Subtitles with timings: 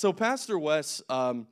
[0.00, 1.46] So, Pastor Wes, um,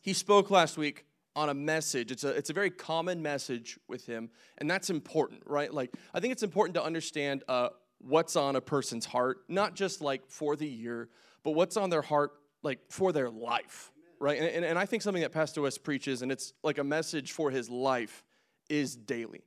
[0.00, 2.12] he spoke last week on a message.
[2.12, 5.74] It's a, it's a very common message with him, and that's important, right?
[5.74, 10.00] Like, I think it's important to understand uh, what's on a person's heart, not just
[10.00, 11.08] like for the year,
[11.42, 14.38] but what's on their heart, like for their life, right?
[14.38, 17.32] And, and, and I think something that Pastor Wes preaches, and it's like a message
[17.32, 18.22] for his life,
[18.70, 19.42] is daily.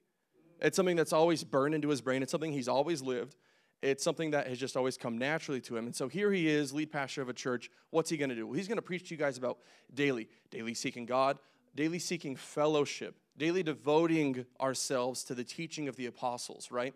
[0.59, 3.37] It's something that's always burned into his brain, it's something he's always lived.
[3.81, 5.85] It's something that has just always come naturally to him.
[5.85, 7.69] And so here he is, lead pastor of a church.
[7.91, 8.47] What's he going to do?
[8.47, 9.59] Well, he's going to preach to you guys about
[9.93, 11.37] daily, daily seeking God,
[11.75, 16.93] daily seeking fellowship, daily devoting ourselves to the teaching of the apostles, right?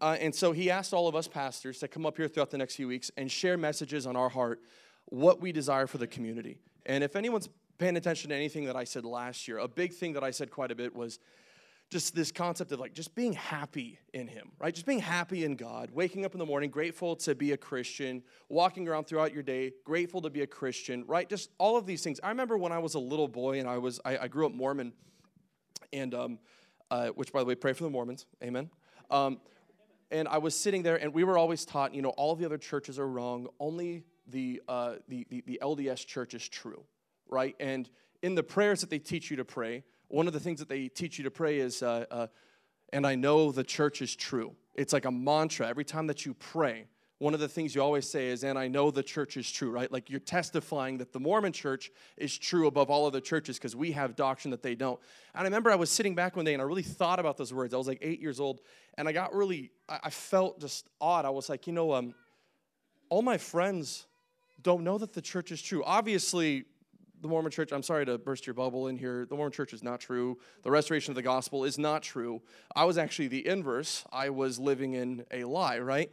[0.00, 2.58] Uh, and so he asked all of us pastors to come up here throughout the
[2.58, 4.60] next few weeks and share messages on our heart,
[5.06, 6.58] what we desire for the community.
[6.86, 7.48] And if anyone's
[7.78, 10.50] paying attention to anything that I said last year, a big thing that I said
[10.50, 11.18] quite a bit was
[11.94, 14.74] just this concept of like just being happy in him right?
[14.74, 18.20] Just being happy in god waking up in the morning grateful to be a christian
[18.48, 21.28] walking around throughout your day grateful to be a christian right?
[21.28, 22.18] Just all of these things.
[22.24, 24.52] I remember when i was a little boy and i was i, I grew up
[24.52, 24.92] mormon
[25.92, 26.38] and um,
[26.90, 28.26] uh, which by the way pray for the mormons.
[28.42, 28.70] Amen.
[29.08, 29.40] Um,
[30.10, 32.58] and I was sitting there, and we were always taught, you know, all the other
[32.58, 33.46] churches are wrong.
[33.60, 36.84] Only the, uh, the, the, the LDS church is true,
[37.28, 37.54] right?
[37.60, 37.88] And
[38.22, 40.88] in the prayers that they teach you to pray, one of the things that they
[40.88, 42.26] teach you to pray is, uh, uh,
[42.92, 44.54] and I know the church is true.
[44.74, 45.68] It's like a mantra.
[45.68, 46.86] Every time that you pray,
[47.18, 49.70] one of the things you always say is, and I know the church is true,
[49.70, 49.90] right?
[49.90, 53.92] Like you're testifying that the Mormon church is true above all other churches because we
[53.92, 55.00] have doctrine that they don't.
[55.34, 57.54] And I remember I was sitting back one day and I really thought about those
[57.54, 57.72] words.
[57.72, 58.60] I was like eight years old
[58.98, 61.24] and I got really, I felt just odd.
[61.24, 62.14] I was like, you know, um,
[63.08, 64.06] all my friends
[64.60, 65.84] don't know that the church is true.
[65.84, 66.64] Obviously,
[67.20, 69.26] the Mormon church, I'm sorry to burst your bubble in here.
[69.26, 70.38] The Mormon church is not true.
[70.62, 72.42] The restoration of the gospel is not true.
[72.74, 74.04] I was actually the inverse.
[74.12, 76.10] I was living in a lie, right?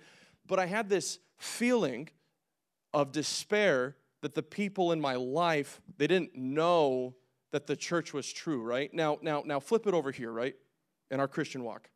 [0.48, 2.10] But I had this feeling
[2.94, 7.16] of despair that the people in my life, they didn't know
[7.52, 8.94] that the church was true, right?
[8.94, 10.56] Now, now, now flip it over here, right?
[11.10, 11.90] In our Christian walk.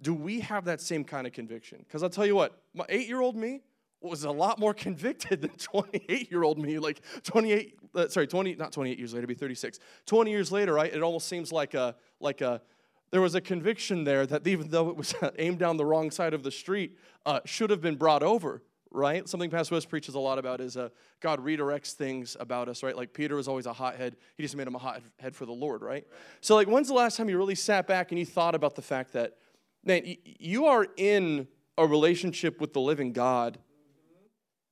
[0.00, 1.78] Do we have that same kind of conviction?
[1.80, 3.62] Because I'll tell you what, my eight-year-old me
[4.10, 6.78] was a lot more convicted than 28-year-old me.
[6.78, 9.78] Like 28, uh, sorry, 20, not 28 years later, be 36.
[10.06, 10.92] 20 years later, right?
[10.92, 12.62] It almost seems like a like a
[13.10, 16.34] there was a conviction there that even though it was aimed down the wrong side
[16.34, 18.60] of the street, uh, should have been brought over,
[18.90, 19.28] right?
[19.28, 20.88] Something Pastor Wes preaches a lot about is uh,
[21.20, 22.96] God redirects things about us, right?
[22.96, 24.16] Like Peter was always a hothead.
[24.36, 26.04] He just made him a hothead for the Lord, right?
[26.40, 28.82] So, like, when's the last time you really sat back and you thought about the
[28.82, 29.36] fact that,
[29.84, 31.46] man, you are in
[31.78, 33.58] a relationship with the living God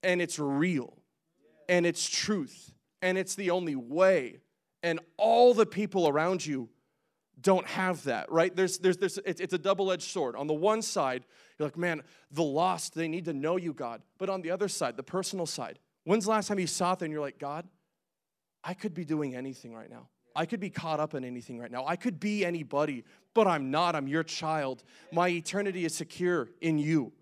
[0.03, 0.97] and it's real
[1.69, 4.41] and it's truth and it's the only way
[4.83, 6.69] and all the people around you
[7.41, 8.55] don't have that, right?
[8.55, 10.37] There's, there's, it's, a double edged sword.
[10.37, 11.25] On the one side,
[11.59, 14.03] you're like, man, the lost, they need to know you, God.
[14.19, 17.03] But on the other side, the personal side, when's the last time you saw it
[17.03, 17.67] and you're like, God,
[18.63, 20.09] I could be doing anything right now.
[20.35, 21.85] I could be caught up in anything right now.
[21.87, 23.05] I could be anybody,
[23.35, 23.95] but I'm not.
[23.95, 24.83] I'm your child.
[25.13, 27.13] My eternity is secure in you.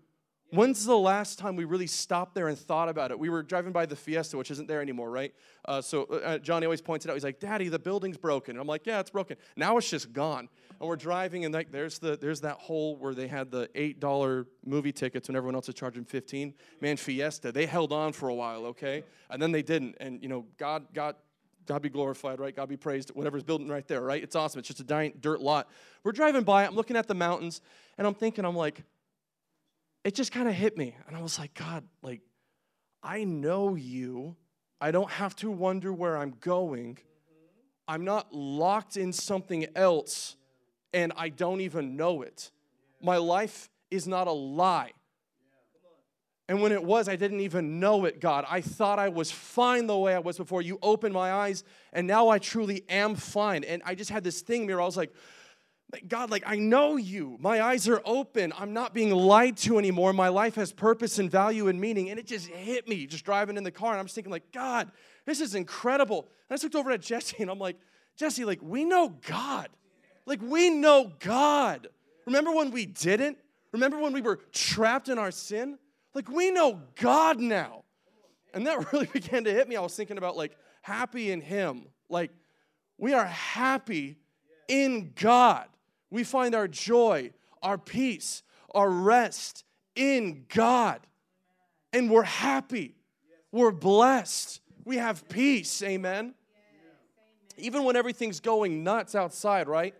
[0.53, 3.17] When's the last time we really stopped there and thought about it?
[3.17, 5.33] We were driving by the Fiesta, which isn't there anymore, right?
[5.63, 7.13] Uh, so uh, uh Johnny always points it out.
[7.13, 10.11] He's like, "Daddy, the building's broken." And I'm like, "Yeah, it's broken." Now it's just
[10.11, 10.49] gone.
[10.77, 14.01] And we're driving, and like, there's the there's that hole where they had the eight
[14.01, 16.53] dollar movie tickets when everyone else is charging fifteen.
[16.81, 19.95] Man, Fiesta, they held on for a while, okay, and then they didn't.
[20.01, 21.15] And you know, God, God,
[21.65, 22.53] God be glorified, right?
[22.53, 23.09] God be praised.
[23.11, 24.21] Whatever's building right there, right?
[24.21, 24.59] It's awesome.
[24.59, 25.69] It's just a giant dirt lot.
[26.03, 26.65] We're driving by.
[26.65, 27.61] I'm looking at the mountains,
[27.97, 28.83] and I'm thinking, I'm like
[30.03, 30.95] it just kind of hit me.
[31.07, 32.21] And I was like, God, like,
[33.03, 34.35] I know you.
[34.79, 36.97] I don't have to wonder where I'm going.
[37.87, 40.35] I'm not locked in something else
[40.93, 42.51] and I don't even know it.
[43.01, 44.91] My life is not a lie.
[46.47, 48.45] And when it was, I didn't even know it, God.
[48.49, 50.61] I thought I was fine the way I was before.
[50.61, 51.63] You opened my eyes,
[51.93, 53.63] and now I truly am fine.
[53.63, 54.81] And I just had this thing mirror.
[54.81, 55.13] I was like,
[56.07, 57.37] God, like, I know you.
[57.39, 58.53] My eyes are open.
[58.57, 60.13] I'm not being lied to anymore.
[60.13, 62.09] My life has purpose and value and meaning.
[62.09, 63.91] And it just hit me just driving in the car.
[63.91, 64.91] And I'm just thinking, like, God,
[65.25, 66.19] this is incredible.
[66.19, 67.77] And I just looked over at Jesse and I'm like,
[68.15, 69.69] Jesse, like, we know God.
[70.25, 71.87] Like, we know God.
[72.25, 73.37] Remember when we didn't?
[73.71, 75.77] Remember when we were trapped in our sin?
[76.13, 77.83] Like, we know God now.
[78.53, 79.75] And that really began to hit me.
[79.75, 81.87] I was thinking about, like, happy in Him.
[82.09, 82.31] Like,
[82.97, 84.17] we are happy
[84.67, 85.67] in God.
[86.11, 87.31] We find our joy,
[87.63, 88.43] our peace,
[88.75, 89.63] our rest
[89.95, 90.99] in God.
[91.93, 92.95] And we're happy.
[93.51, 94.61] We're blessed.
[94.85, 95.81] We have peace.
[95.81, 96.35] Amen.
[97.57, 99.95] Even when everything's going nuts outside, right?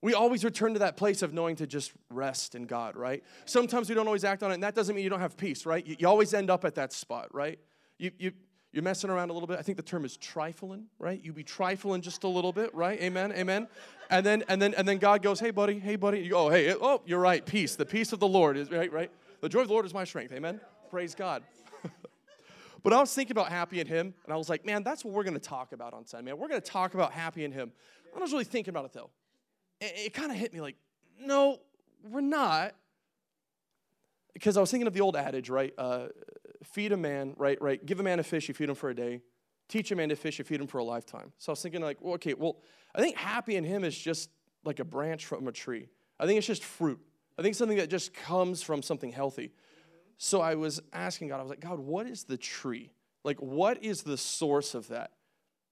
[0.00, 3.24] We always return to that place of knowing to just rest in God, right?
[3.46, 5.66] Sometimes we don't always act on it, and that doesn't mean you don't have peace,
[5.66, 5.84] right?
[5.84, 7.58] You, you always end up at that spot, right?
[7.98, 8.32] You, you,
[8.72, 9.58] you're messing around a little bit.
[9.58, 11.22] I think the term is trifling, right?
[11.22, 13.00] You be trifling just a little bit, right?
[13.00, 13.66] Amen, amen.
[14.10, 16.20] And then and then and then God goes, hey buddy, hey buddy.
[16.20, 17.44] You go, oh hey, oh you're right.
[17.44, 19.10] Peace, the peace of the Lord is right, right.
[19.40, 20.32] The joy of the Lord is my strength.
[20.32, 20.60] Amen.
[20.90, 21.44] Praise God.
[22.82, 25.14] but I was thinking about happy in Him, and I was like, man, that's what
[25.14, 26.30] we're going to talk about on Sunday.
[26.30, 27.72] Man, we're going to talk about happy in Him.
[28.14, 29.10] I was really thinking about it though.
[29.80, 30.76] It, it kind of hit me like,
[31.20, 31.58] no,
[32.02, 32.74] we're not.
[34.34, 35.72] Because I was thinking of the old adage, right?
[35.78, 36.08] Uh,
[36.64, 37.60] feed a man, right?
[37.60, 37.84] Right.
[37.84, 39.22] Give a man a fish, you feed him for a day.
[39.68, 41.32] Teach a man to fish, you feed him for a lifetime.
[41.38, 42.56] So I was thinking, like, well, okay, well,
[42.94, 44.30] I think happy in him is just
[44.64, 45.88] like a branch from a tree.
[46.18, 47.00] I think it's just fruit.
[47.38, 49.52] I think something that just comes from something healthy.
[50.16, 52.90] So I was asking God, I was like, God, what is the tree?
[53.24, 55.12] Like, what is the source of that?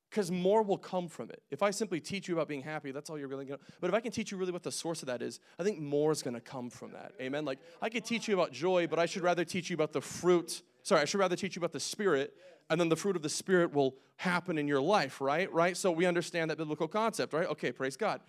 [0.09, 1.43] Because more will come from it.
[1.51, 3.59] If I simply teach you about being happy, that's all you're really gonna.
[3.81, 5.81] But if I can teach you really what the source of that is, I think
[5.81, 7.13] more is gonna come from that.
[7.21, 7.45] Amen.
[7.45, 10.01] Like I could teach you about joy, but I should rather teach you about the
[10.01, 10.63] fruit.
[10.87, 12.35] Sorry, I should rather teach you about the spirit,
[12.71, 15.53] and then the fruit of the spirit will happen in your life, right?
[15.53, 15.77] Right.
[15.77, 17.49] So we understand that biblical concept, right?
[17.49, 18.21] Okay, praise God.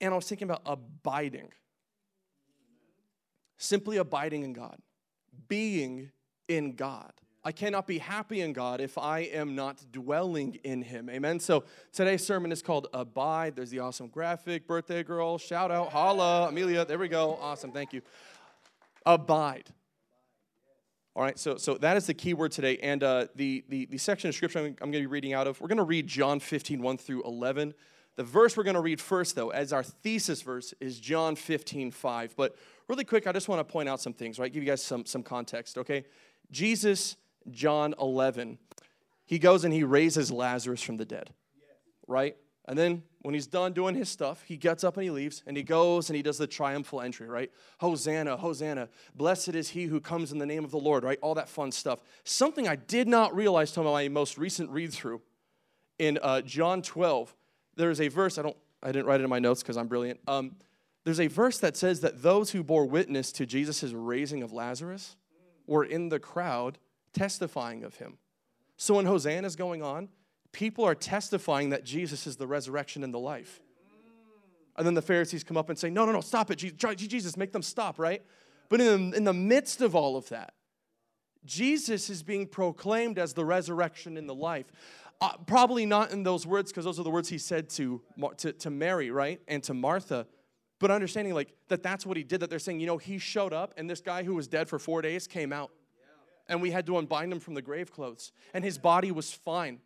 [0.00, 1.48] And I was thinking about abiding
[3.62, 4.76] simply abiding in God,
[5.48, 6.10] being
[6.48, 7.12] in God.
[7.44, 11.08] I cannot be happy in God if I am not dwelling in Him.
[11.08, 11.40] Amen.
[11.40, 13.56] So today's sermon is called Abide.
[13.56, 16.84] There's the awesome graphic, birthday girl, shout out, holla, Amelia.
[16.84, 17.38] There we go.
[17.40, 17.72] Awesome.
[17.72, 18.02] Thank you.
[19.06, 19.70] Abide.
[21.14, 22.78] All right, so, so that is the key word today.
[22.78, 25.46] And uh, the, the, the section of scripture I'm, I'm going to be reading out
[25.46, 27.74] of, we're going to read John 15, 1 through 11.
[28.16, 31.90] The verse we're going to read first, though, as our thesis verse, is John 15,
[31.90, 32.34] 5.
[32.36, 32.56] But
[32.88, 34.50] really quick, I just want to point out some things, right?
[34.50, 36.04] Give you guys some, some context, okay?
[36.50, 37.16] Jesus
[37.50, 38.58] John 11,
[39.24, 41.30] he goes and he raises Lazarus from the dead,
[42.06, 42.36] right?
[42.66, 45.56] And then when he's done doing his stuff, he gets up and he leaves and
[45.56, 47.50] he goes and he does the triumphal entry, right?
[47.78, 48.88] Hosanna, Hosanna.
[49.14, 51.18] Blessed is he who comes in the name of the Lord, right?
[51.22, 52.00] All that fun stuff.
[52.24, 55.22] Something I did not realize till my most recent read through
[55.98, 57.34] in uh, John 12,
[57.76, 60.20] there's a verse, I don't, I didn't write it in my notes because I'm brilliant.
[60.26, 60.56] Um,
[61.04, 65.16] there's a verse that says that those who bore witness to Jesus' raising of Lazarus
[65.66, 66.78] were in the crowd
[67.12, 68.18] testifying of him.
[68.76, 70.08] So when Hosanna is going on,
[70.52, 73.60] people are testifying that Jesus is the resurrection and the life.
[74.76, 76.56] And then the Pharisees come up and say, No, no, no, stop it.
[76.56, 78.22] Jesus, make them stop, right?
[78.68, 80.54] But in the, in the midst of all of that,
[81.44, 84.66] Jesus is being proclaimed as the resurrection and the life.
[85.20, 88.00] Uh, probably not in those words, because those are the words he said to,
[88.38, 89.40] to, to Mary, right?
[89.46, 90.26] And to Martha.
[90.78, 93.52] But understanding like that that's what he did, that they're saying, you know, he showed
[93.52, 95.70] up and this guy who was dead for four days came out
[96.48, 99.78] and we had to unbind him from the grave clothes and his body was fine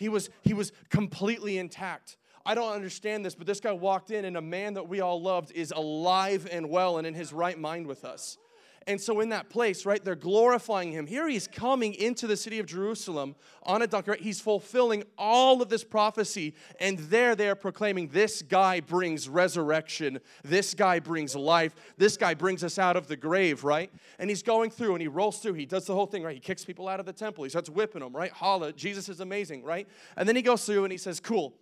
[0.00, 2.16] he was he was completely intact.
[2.44, 5.20] I don't understand this but this guy walked in and a man that we all
[5.20, 8.38] loved is alive and well and in his right mind with us
[8.86, 11.06] and so, in that place, right, they're glorifying him.
[11.06, 14.12] Here he's coming into the city of Jerusalem on a donkey.
[14.12, 14.20] Right?
[14.20, 16.54] He's fulfilling all of this prophecy.
[16.80, 20.18] And there they are proclaiming this guy brings resurrection.
[20.42, 21.74] This guy brings life.
[21.98, 23.92] This guy brings us out of the grave, right?
[24.18, 25.54] And he's going through and he rolls through.
[25.54, 26.34] He does the whole thing, right?
[26.34, 27.44] He kicks people out of the temple.
[27.44, 28.32] He starts whipping them, right?
[28.32, 29.86] Holla, Jesus is amazing, right?
[30.16, 31.54] And then he goes through and he says, Cool,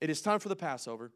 [0.00, 1.12] it is time for the Passover.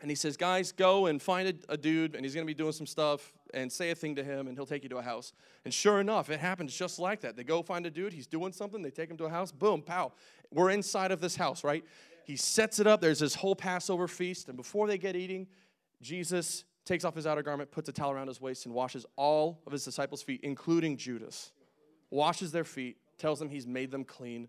[0.00, 2.54] And he says, Guys, go and find a, a dude, and he's going to be
[2.54, 5.02] doing some stuff, and say a thing to him, and he'll take you to a
[5.02, 5.32] house.
[5.64, 7.36] And sure enough, it happens just like that.
[7.36, 9.82] They go find a dude, he's doing something, they take him to a house, boom,
[9.82, 10.12] pow.
[10.52, 11.84] We're inside of this house, right?
[12.24, 13.00] He sets it up.
[13.00, 15.46] There's this whole Passover feast, and before they get eating,
[16.00, 19.60] Jesus takes off his outer garment, puts a towel around his waist, and washes all
[19.66, 21.52] of his disciples' feet, including Judas.
[22.10, 24.48] Washes their feet, tells them he's made them clean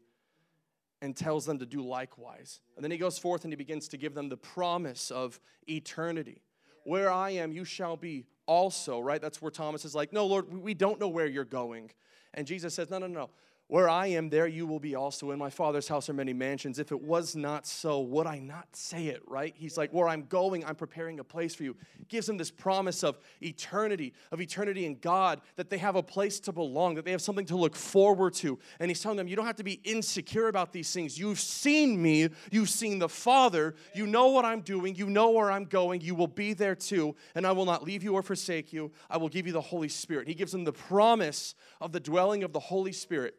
[1.01, 2.61] and tells them to do likewise.
[2.75, 6.41] And then he goes forth and he begins to give them the promise of eternity.
[6.85, 9.21] Where I am, you shall be also, right?
[9.21, 11.91] That's where Thomas is like, No, Lord, we don't know where you're going.
[12.33, 13.29] And Jesus says, No, no, no.
[13.73, 15.31] Where I am, there you will be also.
[15.31, 16.77] In my Father's house are many mansions.
[16.77, 19.51] If it was not so, would I not say it, right?
[19.57, 21.75] He's like, Where I'm going, I'm preparing a place for you.
[22.07, 26.39] Gives them this promise of eternity, of eternity in God, that they have a place
[26.41, 28.59] to belong, that they have something to look forward to.
[28.79, 31.17] And he's telling them, You don't have to be insecure about these things.
[31.17, 35.49] You've seen me, you've seen the Father, you know what I'm doing, you know where
[35.49, 38.71] I'm going, you will be there too, and I will not leave you or forsake
[38.71, 38.91] you.
[39.09, 40.27] I will give you the Holy Spirit.
[40.27, 43.33] He gives them the promise of the dwelling of the Holy Spirit.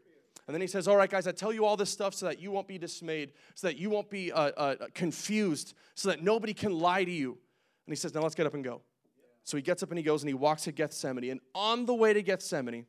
[0.47, 2.39] And then he says, All right, guys, I tell you all this stuff so that
[2.39, 6.53] you won't be dismayed, so that you won't be uh, uh, confused, so that nobody
[6.53, 7.31] can lie to you.
[7.87, 8.83] And he says, Now let's get up and go.
[9.45, 11.31] So he gets up and he goes and he walks to Gethsemane.
[11.31, 12.87] And on the way to Gethsemane,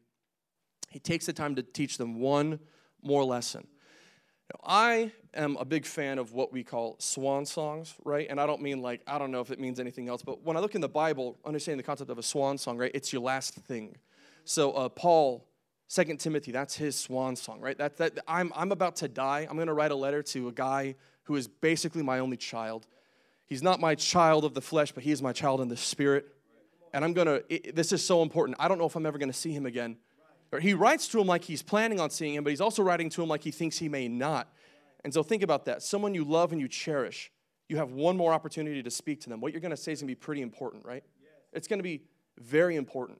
[0.89, 2.59] he takes the time to teach them one
[3.03, 3.67] more lesson.
[4.53, 8.27] Now, I am a big fan of what we call swan songs, right?
[8.29, 10.55] And I don't mean like, I don't know if it means anything else, but when
[10.55, 13.21] I look in the Bible, understanding the concept of a swan song, right, it's your
[13.21, 13.97] last thing.
[14.45, 15.45] So uh, Paul
[15.88, 17.77] Second Timothy, that's his swan song, right?
[17.77, 19.46] That, that I'm, I'm about to die.
[19.50, 22.88] I'm going to write a letter to a guy who is basically my only child.
[23.46, 26.27] He's not my child of the flesh, but he is my child in the spirit.
[26.94, 28.58] And I'm going to, this is so important.
[28.60, 29.98] I don't know if I'm ever going to see him again.
[30.51, 33.10] Or he writes to him like he's planning on seeing him, but he's also writing
[33.10, 34.51] to him like he thinks he may not.
[35.04, 35.84] And so think about that.
[35.84, 37.32] Someone you love and you cherish,
[37.68, 39.42] you have one more opportunity to speak to them.
[39.42, 41.04] What you're going to say is going to be pretty important, right?
[41.54, 42.04] It's going to be
[42.39, 43.20] very important.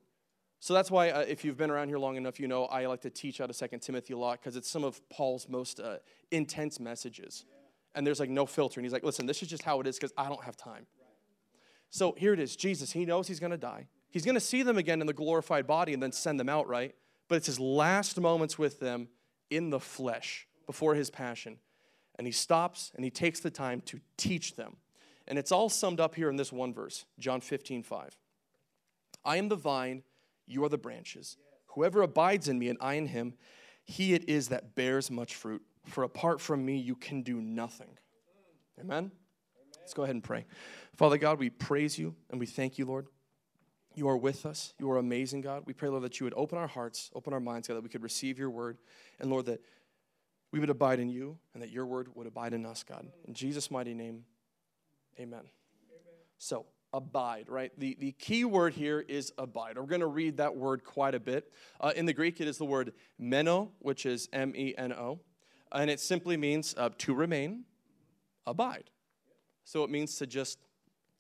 [0.66, 3.02] So that's why, uh, if you've been around here long enough, you know I like
[3.02, 5.98] to teach out of Second Timothy a lot because it's some of Paul's most uh,
[6.32, 7.46] intense messages.
[7.94, 8.80] And there's like no filter.
[8.80, 10.88] And he's like, listen, this is just how it is because I don't have time.
[11.92, 13.86] So here it is Jesus, he knows he's going to die.
[14.10, 16.68] He's going to see them again in the glorified body and then send them out,
[16.68, 16.96] right?
[17.28, 19.10] But it's his last moments with them
[19.52, 21.60] in the flesh before his passion.
[22.18, 24.78] And he stops and he takes the time to teach them.
[25.28, 28.18] And it's all summed up here in this one verse, John 15, 5.
[29.24, 30.02] I am the vine
[30.48, 31.38] you are the branches.
[31.68, 33.34] Whoever abides in me and I in him,
[33.84, 35.62] he it is that bears much fruit.
[35.86, 37.98] For apart from me, you can do nothing.
[38.80, 38.98] Amen?
[38.98, 39.12] Amen?
[39.80, 40.46] Let's go ahead and pray.
[40.96, 43.08] Father God, we praise you and we thank you, Lord.
[43.94, 44.74] You are with us.
[44.80, 45.64] You are amazing, God.
[45.66, 47.90] We pray, Lord, that you would open our hearts, open our minds, God, that we
[47.90, 48.78] could receive your word.
[49.20, 49.62] And, Lord, that
[50.52, 53.08] we would abide in you and that your word would abide in us, God.
[53.26, 54.26] In Jesus' mighty name,
[55.18, 55.40] amen.
[55.40, 55.46] amen.
[56.38, 57.72] So, abide, right?
[57.78, 59.78] The, the key word here is abide.
[59.78, 61.52] We're going to read that word quite a bit.
[61.82, 65.20] Uh, in the Greek, it is the word meno, which is M E N O,
[65.74, 67.66] and it simply means uh, to remain,
[68.48, 68.90] abide.
[69.66, 70.58] So it means to just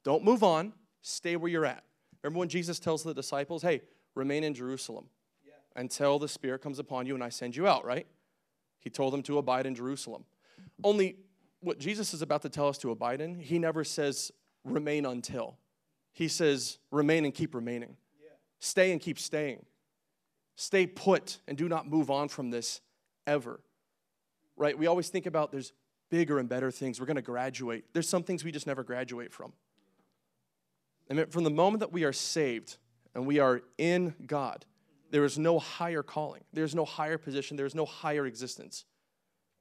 [0.03, 1.83] don't move on, stay where you're at.
[2.23, 3.81] Remember when Jesus tells the disciples, hey,
[4.15, 5.07] remain in Jerusalem
[5.45, 5.53] yeah.
[5.75, 8.07] until the Spirit comes upon you and I send you out, right?
[8.79, 10.23] He told them to abide in Jerusalem.
[10.83, 11.17] Only
[11.59, 14.31] what Jesus is about to tell us to abide in, he never says
[14.63, 15.57] remain until
[16.15, 17.97] he says, remain and keep remaining.
[18.23, 18.29] Yeah.
[18.59, 19.65] Stay and keep staying.
[20.55, 22.79] Stay put and do not move on from this
[23.27, 23.59] ever.
[24.55, 24.77] Right?
[24.77, 25.73] We always think about there's
[26.09, 27.01] bigger and better things.
[27.01, 27.83] We're going to graduate.
[27.91, 29.51] There's some things we just never graduate from.
[31.09, 32.77] And from the moment that we are saved
[33.13, 34.63] and we are in God,
[35.11, 38.85] there is no higher calling, there's no higher position, there's no higher existence.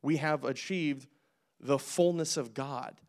[0.02, 1.08] We have achieved
[1.58, 3.00] the fullness of God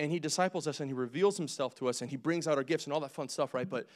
[0.00, 2.64] and he disciples us and he reveals himself to us and he brings out our
[2.64, 3.68] gifts and all that fun stuff, right?
[3.68, 3.86] But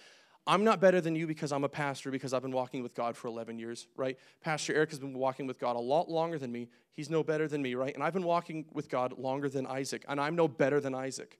[0.46, 3.16] I'm not better than you because I'm a pastor because I've been walking with God
[3.16, 4.18] for 11 years, right?
[4.42, 6.68] Pastor Eric has been walking with God a lot longer than me.
[6.92, 7.94] He's no better than me, right?
[7.94, 11.38] And I've been walking with God longer than Isaac, and I'm no better than Isaac,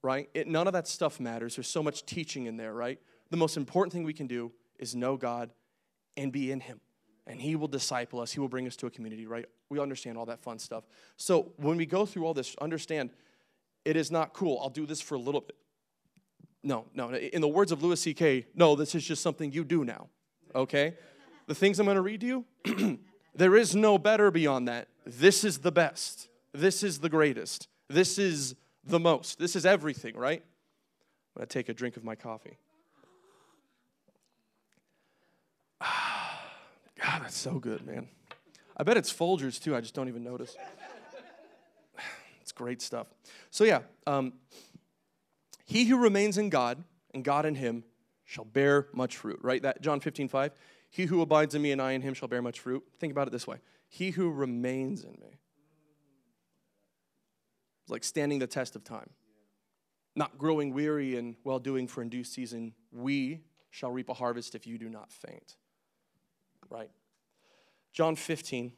[0.00, 0.30] right?
[0.32, 1.56] It, none of that stuff matters.
[1.56, 2.98] There's so much teaching in there, right?
[3.28, 5.50] The most important thing we can do is know God
[6.16, 6.80] and be in Him
[7.26, 8.32] and He will disciple us.
[8.32, 9.46] He will bring us to a community, right?
[9.70, 10.84] We understand all that fun stuff.
[11.16, 13.10] So when we go through all this, understand
[13.84, 14.58] it is not cool.
[14.62, 15.56] I'll do this for a little bit.
[16.62, 17.12] No, no.
[17.12, 20.08] In the words of Louis C.K., no, this is just something you do now,
[20.54, 20.94] okay?
[21.46, 22.98] The things I'm going to read to you,
[23.34, 24.88] there is no better beyond that.
[25.06, 26.28] This is the best.
[26.54, 27.68] This is the greatest.
[27.90, 29.38] This is the most.
[29.38, 30.42] This is everything, right?
[30.42, 32.58] I'm going to take a drink of my coffee.
[37.04, 38.08] God, that's so good, man.
[38.76, 39.76] I bet it's Folgers too.
[39.76, 40.56] I just don't even notice.
[42.40, 43.08] it's great stuff.
[43.50, 44.32] So, yeah, um,
[45.66, 46.82] he who remains in God
[47.12, 47.84] and God in him
[48.24, 49.62] shall bear much fruit, right?
[49.62, 50.52] That John 15, 5.
[50.88, 52.82] He who abides in me and I in him shall bear much fruit.
[52.98, 53.58] Think about it this way
[53.88, 55.38] He who remains in me.
[57.82, 59.10] It's like standing the test of time.
[60.16, 64.54] Not growing weary and well doing for in due season, we shall reap a harvest
[64.54, 65.56] if you do not faint
[66.70, 66.90] right?
[67.92, 68.72] John 15,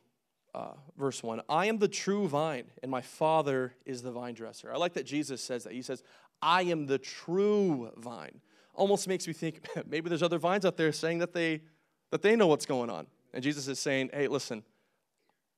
[0.54, 4.72] uh, verse 1 I am the true vine, and my Father is the vine dresser.
[4.72, 5.72] I like that Jesus says that.
[5.72, 6.02] He says,
[6.42, 8.40] I am the true vine.
[8.74, 11.62] Almost makes me think maybe there's other vines out there saying that they,
[12.10, 13.06] that they know what's going on.
[13.32, 14.62] And Jesus is saying, hey, listen,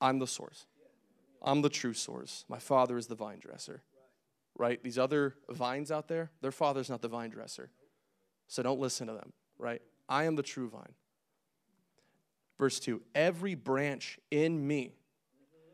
[0.01, 0.67] I'm the source.
[1.43, 2.45] I'm the true source.
[2.49, 3.83] My Father is the vine dresser.
[4.57, 4.83] Right?
[4.83, 7.71] These other vines out there, their father's not the vine dresser.
[8.49, 9.81] So don't listen to them, right?
[10.09, 10.95] I am the true vine.
[12.59, 14.95] Verse 2 Every branch in me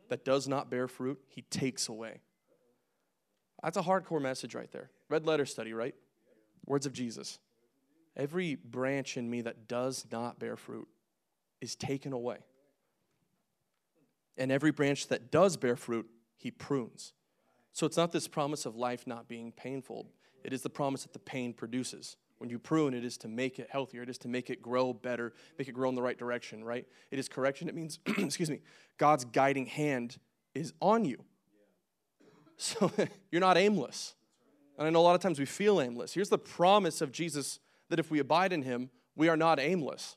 [0.09, 2.21] that does not bear fruit, he takes away.
[3.63, 4.91] That's a hardcore message right there.
[5.09, 5.95] Red letter study, right?
[6.65, 7.39] Words of Jesus.
[8.15, 10.87] Every branch in me that does not bear fruit
[11.61, 12.37] is taken away.
[14.37, 17.13] And every branch that does bear fruit, he prunes.
[17.73, 20.07] So it's not this promise of life not being painful,
[20.43, 22.17] it is the promise that the pain produces.
[22.37, 24.01] When you prune, it is to make it healthier.
[24.01, 26.85] It is to make it grow better, make it grow in the right direction, right?
[27.11, 27.69] It is correction.
[27.69, 28.59] It means, excuse me,
[28.97, 30.17] God's guiding hand
[30.53, 31.17] is on you.
[32.57, 32.89] So
[33.31, 34.15] you're not aimless.
[34.77, 36.13] And I know a lot of times we feel aimless.
[36.13, 40.15] Here's the promise of Jesus that if we abide in him, we are not aimless.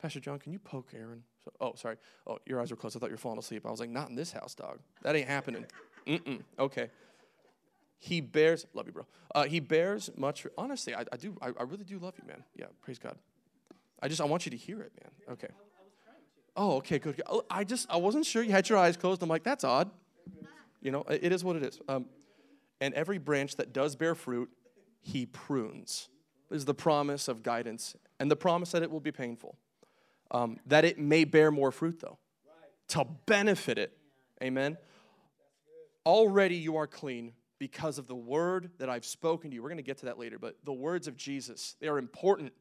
[0.00, 1.24] Pastor John, can you poke Aaron?
[1.44, 1.96] So, oh, sorry.
[2.26, 2.96] Oh, your eyes were closed.
[2.96, 3.66] I thought you were falling asleep.
[3.66, 4.78] I was like, not in this house, dog.
[5.02, 5.66] That ain't happening.
[6.06, 6.40] Mm-mm.
[6.58, 6.90] Okay.
[8.02, 9.06] He bears, love you, bro.
[9.32, 10.44] Uh, he bears much.
[10.58, 11.36] Honestly, I, I do.
[11.40, 12.42] I, I really do love you, man.
[12.56, 13.16] Yeah, praise God.
[14.02, 15.12] I just, I want you to hear it, man.
[15.34, 15.46] Okay.
[16.56, 17.22] Oh, okay, good.
[17.28, 19.22] Oh, I just, I wasn't sure you had your eyes closed.
[19.22, 19.88] I'm like, that's odd.
[20.80, 21.80] You know, it is what it is.
[21.88, 22.06] Um,
[22.80, 24.50] and every branch that does bear fruit,
[25.00, 26.08] he prunes.
[26.50, 29.56] This is the promise of guidance and the promise that it will be painful.
[30.32, 32.18] Um, that it may bear more fruit, though,
[32.88, 33.96] to benefit it.
[34.42, 34.76] Amen.
[36.04, 39.62] Already you are clean because of the word that I've spoken to you.
[39.62, 42.52] We're going to get to that later, but the words of Jesus, they are important.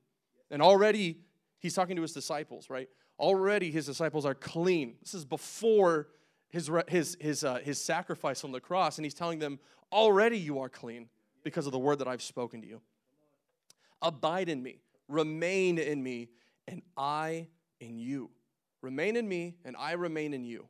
[0.51, 1.17] And already
[1.58, 2.88] he's talking to his disciples, right?
[3.20, 4.98] Already his disciples are clean.
[5.01, 6.10] This is before
[6.51, 9.58] his, his, his, uh, his sacrifice on the cross, and he's telling them,
[9.91, 11.10] already you are clean
[11.43, 12.79] because of the word that I've spoken to you.
[14.03, 16.29] Abide in me, remain in me,
[16.67, 17.48] and I
[17.79, 18.29] in you.
[18.84, 20.67] Remain in me, and I remain in you.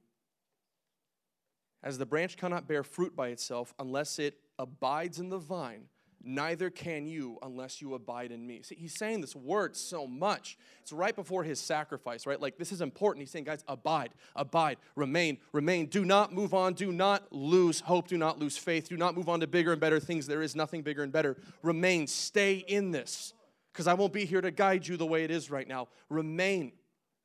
[1.84, 5.86] As the branch cannot bear fruit by itself unless it abides in the vine,
[6.24, 8.62] neither can you unless you abide in me.
[8.62, 10.58] See, he's saying this word so much.
[10.82, 12.40] It's right before his sacrifice, right?
[12.40, 13.24] Like, this is important.
[13.24, 15.88] He's saying, guys, abide, abide, remain, remain.
[15.88, 16.74] Do not move on.
[16.74, 18.08] Do not lose hope.
[18.08, 18.90] Do not lose faith.
[18.90, 20.28] Do not move on to bigger and better things.
[20.28, 21.38] There is nothing bigger and better.
[21.64, 22.06] Remain.
[22.06, 23.34] Stay in this
[23.74, 25.88] because I won't be here to guide you the way it is right now.
[26.10, 26.74] Remain.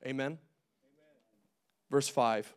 [0.06, 0.26] Amen.
[0.26, 0.38] Amen.
[1.90, 2.54] Verse 5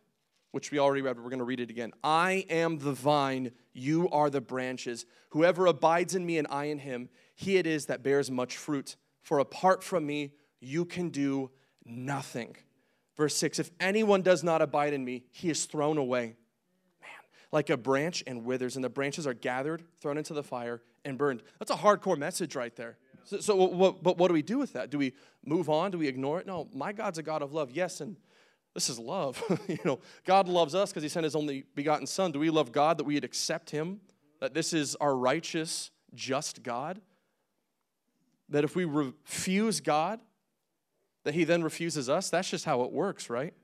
[0.52, 1.92] which we already read, but we're going to read it again.
[2.02, 5.06] I am the vine, you are the branches.
[5.30, 8.96] Whoever abides in me and I in him, he it is that bears much fruit.
[9.22, 11.50] For apart from me, you can do
[11.84, 12.56] nothing.
[13.16, 16.36] Verse 6 If anyone does not abide in me, he is thrown away.
[17.00, 17.10] Man,
[17.52, 21.16] like a branch and withers, and the branches are gathered, thrown into the fire, and
[21.16, 21.42] burned.
[21.58, 22.98] That's a hardcore message right there.
[23.24, 24.90] So, so what, but what do we do with that?
[24.90, 25.12] Do we
[25.44, 25.90] move on?
[25.90, 26.46] Do we ignore it?
[26.46, 28.16] No, my God's a God of love, yes, and
[28.74, 29.42] this is love.
[29.68, 32.32] you know, God loves us because He sent His only begotten Son.
[32.32, 34.00] Do we love God that we'd accept Him?
[34.40, 37.00] That this is our righteous, just God?
[38.48, 40.20] That if we refuse God,
[41.24, 42.30] that He then refuses us?
[42.30, 43.54] That's just how it works, right?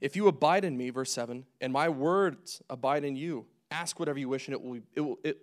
[0.00, 4.18] If you abide in me, verse 7, and my words abide in you, ask whatever
[4.18, 5.42] you wish and it will, it will it,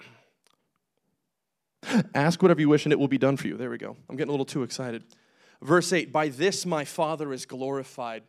[2.16, 3.56] ask whatever you wish and it will be done for you.
[3.56, 3.96] There we go.
[4.10, 5.04] I'm getting a little too excited.
[5.62, 8.24] Verse 8 By this my Father is glorified,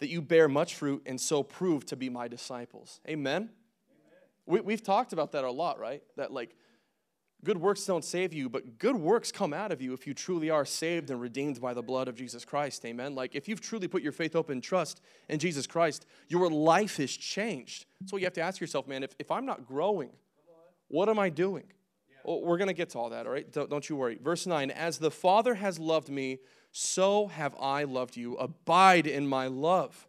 [0.00, 3.00] that you bear much fruit and so prove to be my disciples.
[3.08, 3.50] Amen?
[4.46, 4.64] Amen.
[4.64, 6.02] We, have talked about that a lot, right?
[6.16, 6.54] That like,
[7.44, 10.50] good works don't save you, but good works come out of you if you truly
[10.50, 12.84] are saved and redeemed by the blood of Jesus Christ.
[12.84, 13.14] Amen?
[13.14, 17.00] Like, if you've truly put your faith, hope, and trust in Jesus Christ, your life
[17.00, 17.86] is changed.
[18.06, 20.10] So you have to ask yourself, man, if, if I'm not growing,
[20.88, 21.64] what am I doing?
[22.24, 23.50] Well, we're going to get to all that, all right?
[23.50, 24.18] Don't, don't you worry.
[24.22, 26.38] Verse 9 As the Father has loved me,
[26.72, 28.34] so have I loved you.
[28.36, 30.06] Abide in my love.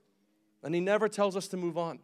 [0.63, 1.99] And he never tells us to move on.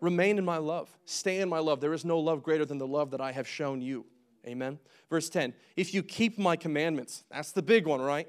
[0.00, 0.88] Remain in my love.
[1.04, 1.80] Stay in my love.
[1.80, 4.06] There is no love greater than the love that I have shown you.
[4.46, 4.78] Amen.
[5.10, 8.26] Verse 10 If you keep my commandments, that's the big one, right?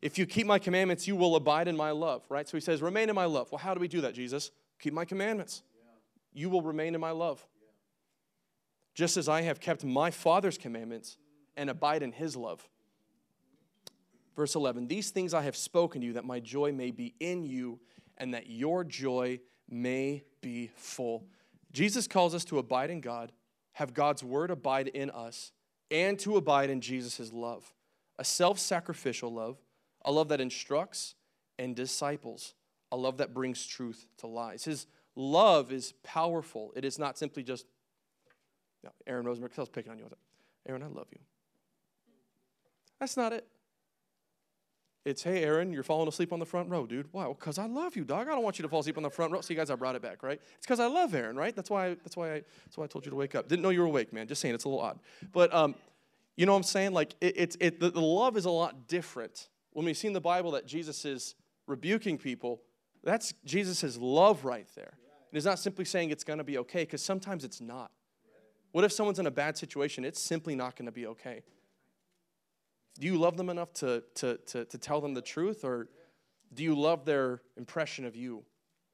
[0.00, 2.46] If you keep my commandments, you will abide in my love, right?
[2.46, 3.50] So he says, Remain in my love.
[3.50, 4.50] Well, how do we do that, Jesus?
[4.80, 5.62] Keep my commandments.
[6.34, 7.44] You will remain in my love
[8.98, 11.18] just as I have kept my Father's commandments
[11.56, 12.68] and abide in his love.
[14.34, 17.44] Verse 11 These things I have spoken to you, that my joy may be in
[17.44, 17.78] you,
[18.16, 19.38] and that your joy
[19.70, 21.28] may be full.
[21.70, 23.30] Jesus calls us to abide in God,
[23.74, 25.52] have God's word abide in us,
[25.92, 27.72] and to abide in Jesus' love.
[28.18, 29.58] A self sacrificial love,
[30.04, 31.14] a love that instructs
[31.56, 32.54] and disciples,
[32.90, 34.64] a love that brings truth to lies.
[34.64, 36.72] His love is powerful.
[36.74, 37.64] It is not simply just
[38.84, 40.08] no, Aaron Rosenberg, I was picking on you.
[40.68, 41.18] Aaron, I love you.
[43.00, 43.46] That's not it.
[45.04, 47.06] It's, hey, Aaron, you're falling asleep on the front row, dude.
[47.12, 47.26] Why?
[47.28, 48.28] Because well, I love you, dog.
[48.28, 49.40] I don't want you to fall asleep on the front row.
[49.40, 50.38] See, guys, I brought it back, right?
[50.56, 51.56] It's because I love Aaron, right?
[51.56, 51.94] That's why.
[51.94, 52.34] That's why.
[52.34, 53.48] I, that's why I told you to wake up.
[53.48, 54.26] Didn't know you were awake, man.
[54.26, 54.98] Just saying, it's a little odd.
[55.32, 55.76] But um,
[56.36, 56.92] you know what I'm saying?
[56.92, 57.80] Like, it, it's it.
[57.80, 59.48] The, the love is a lot different.
[59.72, 61.36] When we see in the Bible that Jesus is
[61.66, 62.60] rebuking people,
[63.02, 64.98] that's Jesus' love right there.
[65.32, 67.92] It is not simply saying it's going to be okay, because sometimes it's not.
[68.72, 70.04] What if someone's in a bad situation?
[70.04, 71.42] It's simply not going to be okay.
[72.98, 75.88] Do you love them enough to, to, to, to tell them the truth, or
[76.52, 78.44] do you love their impression of you,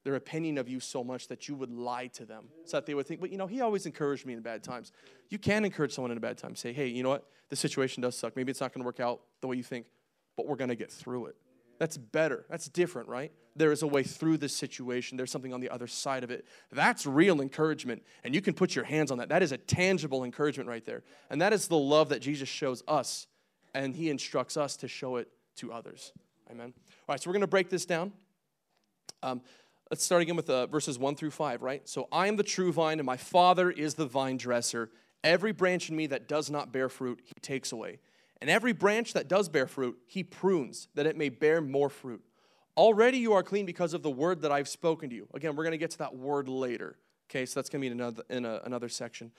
[0.03, 2.93] their opinion of you so much that you would lie to them so that they
[2.93, 4.91] would think, but you know, he always encouraged me in bad times.
[5.29, 6.55] You can encourage someone in a bad time.
[6.55, 7.25] Say, hey, you know what?
[7.49, 8.35] The situation does suck.
[8.35, 9.87] Maybe it's not going to work out the way you think,
[10.37, 11.35] but we're going to get through it.
[11.79, 12.45] That's better.
[12.49, 13.31] That's different, right?
[13.55, 15.17] There is a way through this situation.
[15.17, 16.45] There's something on the other side of it.
[16.71, 18.03] That's real encouragement.
[18.23, 19.29] And you can put your hands on that.
[19.29, 21.03] That is a tangible encouragement right there.
[21.29, 23.27] And that is the love that Jesus shows us.
[23.73, 26.11] And he instructs us to show it to others.
[26.51, 26.73] Amen.
[26.77, 28.11] All right, so we're going to break this down.
[29.23, 29.41] Um,
[29.89, 31.87] let's start again with uh, verses 1 through 5, right?
[31.87, 34.91] So I am the true vine, and my Father is the vine dresser.
[35.23, 37.99] Every branch in me that does not bear fruit, he takes away.
[38.41, 42.21] And every branch that does bear fruit, he prunes, that it may bear more fruit.
[42.77, 45.27] Already you are clean because of the word that I've spoken to you.
[45.33, 46.97] Again, we're going to get to that word later.
[47.29, 49.31] Okay, so that's going to be in another, in a, another section.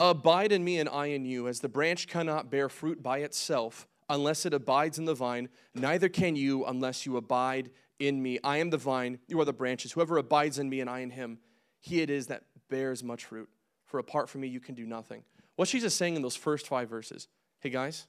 [0.00, 3.88] Abide in me and I in you, as the branch cannot bear fruit by itself
[4.08, 8.38] unless it abides in the vine, neither can you unless you abide in me.
[8.42, 9.92] I am the vine, you are the branches.
[9.92, 11.38] Whoever abides in me and I in him,
[11.80, 13.48] he it is that bears much fruit.
[13.84, 15.24] For apart from me, you can do nothing.
[15.56, 17.28] What she's just saying in those first five verses
[17.60, 18.06] hey, guys,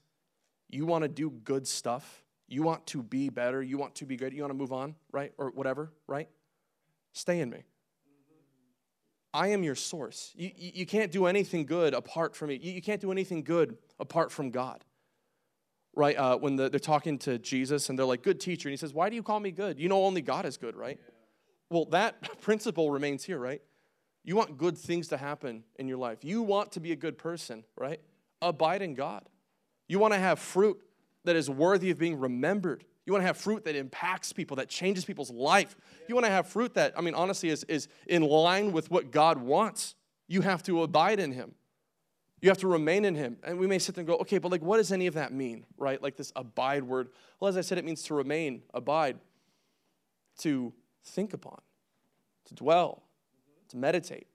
[0.69, 4.15] you want to do good stuff, you want to be better, you want to be
[4.15, 5.33] good, you want to move on, right?
[5.37, 6.29] Or whatever, right?
[7.13, 7.63] Stay in me.
[9.33, 10.33] I am your source.
[10.35, 12.59] You, you, you can't do anything good apart from me.
[12.61, 14.83] You, you can't do anything good apart from God
[15.95, 16.17] right?
[16.17, 18.69] Uh, when the, they're talking to Jesus and they're like, good teacher.
[18.69, 19.79] And he says, why do you call me good?
[19.79, 20.97] You know only God is good, right?
[20.99, 21.11] Yeah.
[21.69, 23.61] Well, that principle remains here, right?
[24.23, 26.19] You want good things to happen in your life.
[26.23, 27.99] You want to be a good person, right?
[28.41, 29.23] Abide in God.
[29.89, 30.79] You want to have fruit
[31.25, 32.85] that is worthy of being remembered.
[33.05, 35.75] You want to have fruit that impacts people, that changes people's life.
[36.07, 39.11] You want to have fruit that, I mean, honestly, is, is in line with what
[39.11, 39.95] God wants.
[40.27, 41.55] You have to abide in Him.
[42.41, 43.37] You have to remain in him.
[43.43, 45.33] And we may sit there and go, okay, but like, what does any of that
[45.33, 46.01] mean, right?
[46.01, 47.09] Like this abide word.
[47.39, 49.19] Well, as I said, it means to remain, abide,
[50.39, 50.73] to
[51.03, 51.59] think upon,
[52.45, 53.03] to dwell,
[53.69, 54.27] to meditate.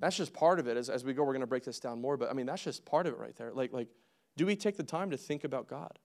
[0.00, 0.76] That's just part of it.
[0.76, 2.62] As, as we go, we're going to break this down more, but I mean, that's
[2.62, 3.52] just part of it right there.
[3.52, 3.88] Like, like,
[4.36, 5.98] do we take the time to think about God?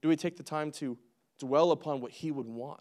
[0.00, 0.98] Do we take the time to
[1.38, 2.80] dwell upon what he would want?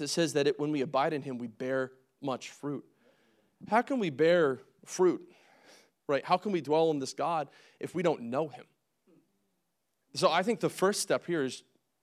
[0.00, 2.84] It says that it, when we abide in him, we bear much fruit.
[3.68, 5.22] How can we bear fruit?
[6.08, 6.24] right?
[6.24, 8.64] How can we dwell in this God if we don't know him?
[10.14, 11.62] So I think the first step here is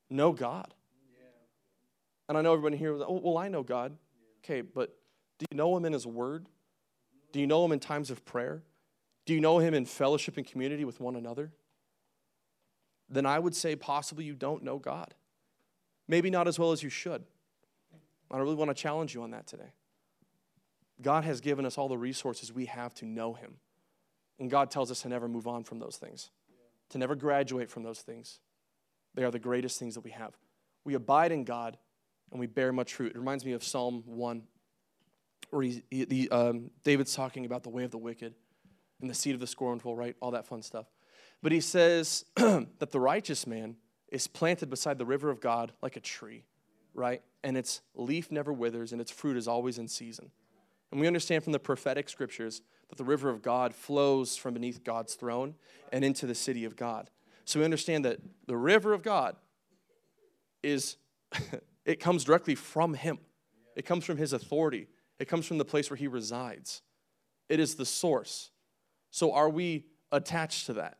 [0.09, 0.73] know God.
[2.29, 3.97] And I know everybody here, oh, well, I know God.
[4.43, 4.95] Okay, but
[5.39, 6.47] do you know him in his word?
[7.31, 8.63] Do you know him in times of prayer?
[9.25, 11.51] Do you know him in fellowship and community with one another?
[13.09, 15.13] Then I would say possibly you don't know God.
[16.07, 17.23] Maybe not as well as you should.
[18.29, 19.73] I really want to challenge you on that today.
[21.01, 23.55] God has given us all the resources we have to know him.
[24.39, 26.29] And God tells us to never move on from those things,
[26.89, 28.39] to never graduate from those things.
[29.13, 30.33] They are the greatest things that we have.
[30.83, 31.77] We abide in God
[32.31, 33.13] and we bear much fruit.
[33.15, 34.43] It reminds me of Psalm 1,
[35.51, 38.33] where he, he, um, David's talking about the way of the wicked
[39.01, 40.15] and the seed of the scornful, right?
[40.21, 40.87] All that fun stuff.
[41.41, 43.75] But he says that the righteous man
[44.11, 46.45] is planted beside the river of God like a tree,
[46.93, 47.21] right?
[47.43, 50.31] And its leaf never withers and its fruit is always in season.
[50.91, 54.83] And we understand from the prophetic scriptures that the river of God flows from beneath
[54.83, 55.55] God's throne
[55.91, 57.09] and into the city of God.
[57.43, 59.35] So we understand that the river of God
[60.63, 60.97] is,
[61.85, 63.19] it comes directly from Him,
[63.75, 64.87] it comes from His authority,
[65.19, 66.81] it comes from the place where He resides.
[67.49, 68.49] It is the source.
[69.15, 70.97] So are we attached to that?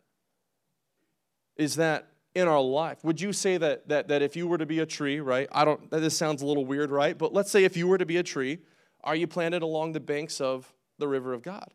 [1.57, 3.03] Is that in our life?
[3.03, 5.49] Would you say that, that, that if you were to be a tree, right?
[5.51, 7.17] I don't, this sounds a little weird, right?
[7.17, 8.59] But let's say if you were to be a tree,
[9.03, 11.73] are you planted along the banks of the river of God?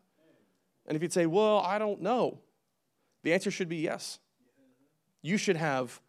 [0.87, 2.39] And if you'd say, well, I don't know,
[3.21, 4.17] the answer should be yes.
[5.21, 6.01] You should have,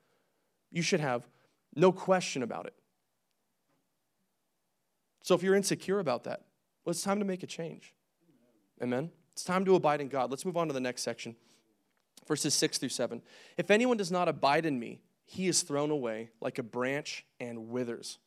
[0.71, 1.29] you should have
[1.77, 2.75] no question about it.
[5.21, 6.41] So if you're insecure about that,
[6.87, 7.93] well, it's time to make a change.
[8.83, 9.11] Amen.
[9.33, 10.31] It's time to abide in God.
[10.31, 11.37] Let's move on to the next section.
[12.27, 13.23] Verses 6 through 7.
[13.57, 17.69] If anyone does not abide in me, he is thrown away like a branch and
[17.69, 18.19] withers.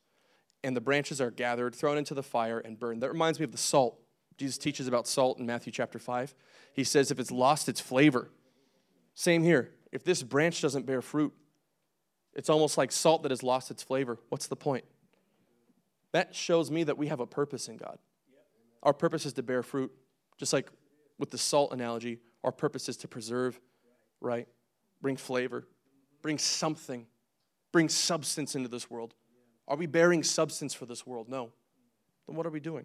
[0.64, 3.02] And the branches are gathered, thrown into the fire, and burned.
[3.02, 4.00] That reminds me of the salt
[4.36, 6.34] Jesus teaches about salt in Matthew chapter 5.
[6.72, 8.30] He says, if it's lost its flavor,
[9.14, 9.72] same here.
[9.92, 11.32] If this branch doesn't bear fruit,
[12.34, 14.18] it's almost like salt that has lost its flavor.
[14.28, 14.84] What's the point?
[16.12, 17.98] That shows me that we have a purpose in God.
[18.82, 19.90] Our purpose is to bear fruit.
[20.36, 20.70] Just like
[21.18, 23.60] with the salt analogy, our purpose is to preserve,
[24.20, 24.46] right?
[25.00, 25.66] Bring flavor,
[26.22, 27.06] bring something,
[27.72, 29.14] bring substance into this world.
[29.68, 31.28] Are we bearing substance for this world?
[31.28, 31.52] No.
[32.26, 32.84] Then what are we doing?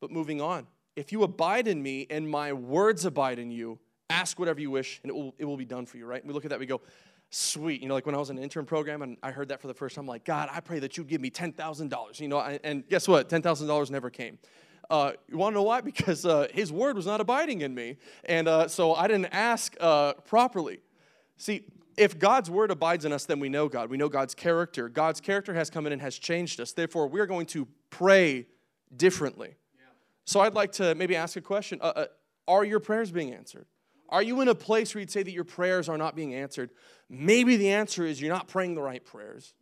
[0.00, 3.78] But moving on, if you abide in me and my words abide in you,
[4.10, 6.24] ask whatever you wish and it will, it will be done for you, right?
[6.24, 6.80] we look at that, we go,
[7.30, 7.82] sweet.
[7.82, 9.66] You know, like when I was in an intern program and I heard that for
[9.66, 12.20] the first time, I'm like, God, I pray that you'd give me $10,000.
[12.20, 13.28] You know, and guess what?
[13.28, 14.38] $10,000 never came.
[14.88, 15.80] Uh, you want to know why?
[15.96, 17.96] Because uh, his word was not abiding in me.
[18.24, 20.80] And uh, so I didn't ask uh, properly.
[21.36, 21.64] See,
[21.96, 23.90] if God's word abides in us, then we know God.
[23.90, 24.88] We know God's character.
[24.88, 26.72] God's character has come in and has changed us.
[26.72, 28.46] Therefore, we're going to pray
[28.94, 29.56] differently.
[30.24, 32.06] So I'd like to maybe ask a question uh, uh,
[32.48, 33.66] Are your prayers being answered?
[34.08, 36.70] Are you in a place where you'd say that your prayers are not being answered?
[37.08, 39.54] Maybe the answer is you're not praying the right prayers.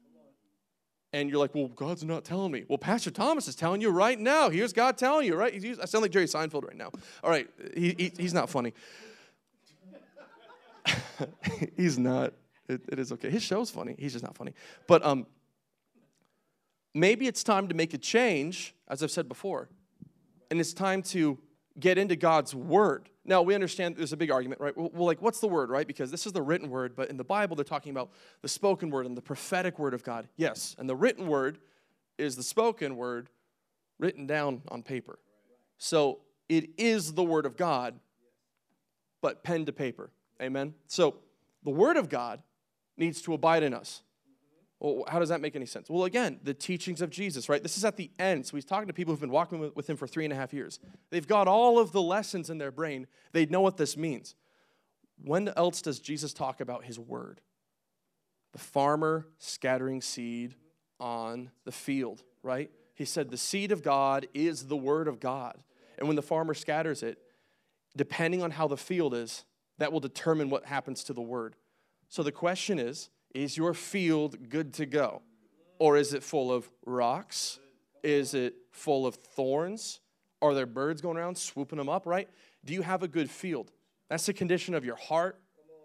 [1.14, 2.64] And you're like, well, God's not telling me.
[2.66, 4.50] Well, Pastor Thomas is telling you right now.
[4.50, 5.54] Here's God telling you, right?
[5.54, 6.90] I sound like Jerry Seinfeld right now.
[7.22, 8.74] All right, he, he, he's not funny.
[11.76, 12.32] he's not.
[12.68, 13.30] It, it is okay.
[13.30, 13.94] His show's funny.
[13.96, 14.54] He's just not funny.
[14.88, 15.28] But um,
[16.94, 19.68] maybe it's time to make a change, as I've said before.
[20.50, 21.38] And it's time to
[21.78, 23.08] get into God's word.
[23.24, 24.76] Now, we understand there's a big argument, right?
[24.76, 25.86] Well, like, what's the word, right?
[25.86, 28.10] Because this is the written word, but in the Bible, they're talking about
[28.42, 30.28] the spoken word and the prophetic word of God.
[30.36, 31.58] Yes, and the written word
[32.18, 33.30] is the spoken word
[33.98, 35.18] written down on paper.
[35.78, 37.98] So it is the word of God,
[39.22, 40.10] but pen to paper.
[40.40, 40.74] Amen?
[40.86, 41.16] So
[41.64, 42.42] the word of God
[42.96, 44.02] needs to abide in us.
[44.80, 45.88] Well, how does that make any sense?
[45.88, 47.62] Well, again, the teachings of Jesus, right?
[47.62, 48.46] This is at the end.
[48.46, 50.52] So he's talking to people who've been walking with him for three and a half
[50.52, 50.78] years.
[51.10, 54.34] They've got all of the lessons in their brain, they know what this means.
[55.22, 57.40] When else does Jesus talk about his word?
[58.52, 60.54] The farmer scattering seed
[61.00, 62.70] on the field, right?
[62.94, 65.58] He said, The seed of God is the word of God.
[65.98, 67.18] And when the farmer scatters it,
[67.96, 69.44] depending on how the field is,
[69.78, 71.56] that will determine what happens to the word.
[72.08, 75.22] So the question is, is your field good to go?
[75.78, 77.58] Or is it full of rocks?
[78.02, 80.00] Is it full of thorns?
[80.40, 82.28] Are there birds going around swooping them up, right?
[82.64, 83.72] Do you have a good field?
[84.08, 85.40] That's the condition of your heart.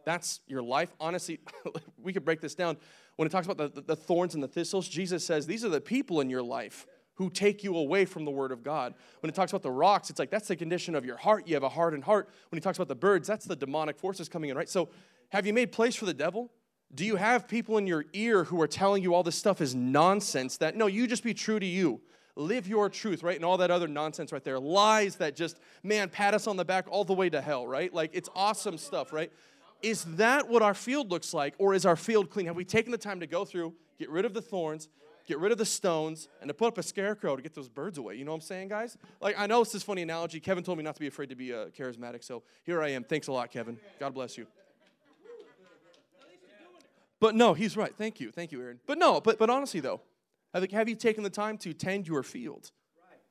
[0.06, 0.94] That's your life.
[1.00, 1.40] Honestly,
[2.02, 2.78] we could break this down.
[3.16, 5.82] When it talks about the, the, thorns and the thistles, Jesus says these are the
[5.82, 6.86] people in your life
[7.16, 8.94] who take you away from the word of God.
[9.22, 11.48] When it talks about the rocks, it's like that's the condition of your heart.
[11.48, 12.30] You have a hardened heart.
[12.50, 14.70] When he talks about the birds, that's the demonic forces coming in, right?
[14.70, 14.90] So
[15.30, 16.50] have you made place for the devil?
[16.94, 19.76] Do you have people in your ear who are telling you all this stuff is
[19.76, 20.58] nonsense?
[20.58, 22.02] That no, you just be true to you.
[22.36, 23.36] Live your truth, right?
[23.36, 24.60] And all that other nonsense right there.
[24.60, 27.94] Lies that just, man, pat us on the back all the way to hell, right?
[27.94, 29.32] Like it's awesome stuff, right?
[29.82, 31.54] Is that what our field looks like?
[31.58, 32.48] Or is our field clean?
[32.48, 34.90] Have we taken the time to go through, get rid of the thorns,
[35.28, 37.98] get rid of the stones, and to put up a scarecrow to get those birds
[37.98, 38.16] away?
[38.16, 38.98] You know what I'm saying, guys?
[39.22, 40.40] Like, I know it's this funny analogy.
[40.40, 43.04] Kevin told me not to be afraid to be uh, charismatic, so here I am.
[43.04, 43.78] Thanks a lot, Kevin.
[44.00, 44.48] God bless you.
[47.20, 47.94] But no, he's right.
[47.96, 48.32] Thank you.
[48.32, 48.80] Thank you, Aaron.
[48.88, 50.02] But no, but, but honestly, though,
[50.54, 52.72] have, you taken the time to tend your field?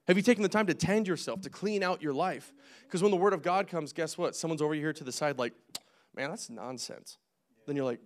[0.07, 2.53] Have you taken the time to tend yourself, to clean out your life?
[2.85, 4.35] Because when the word of God comes, guess what?
[4.35, 5.53] Someone's over here to the side, like,
[6.17, 7.19] man, that's nonsense.
[7.51, 7.63] Yeah.
[7.67, 8.01] Then you're like,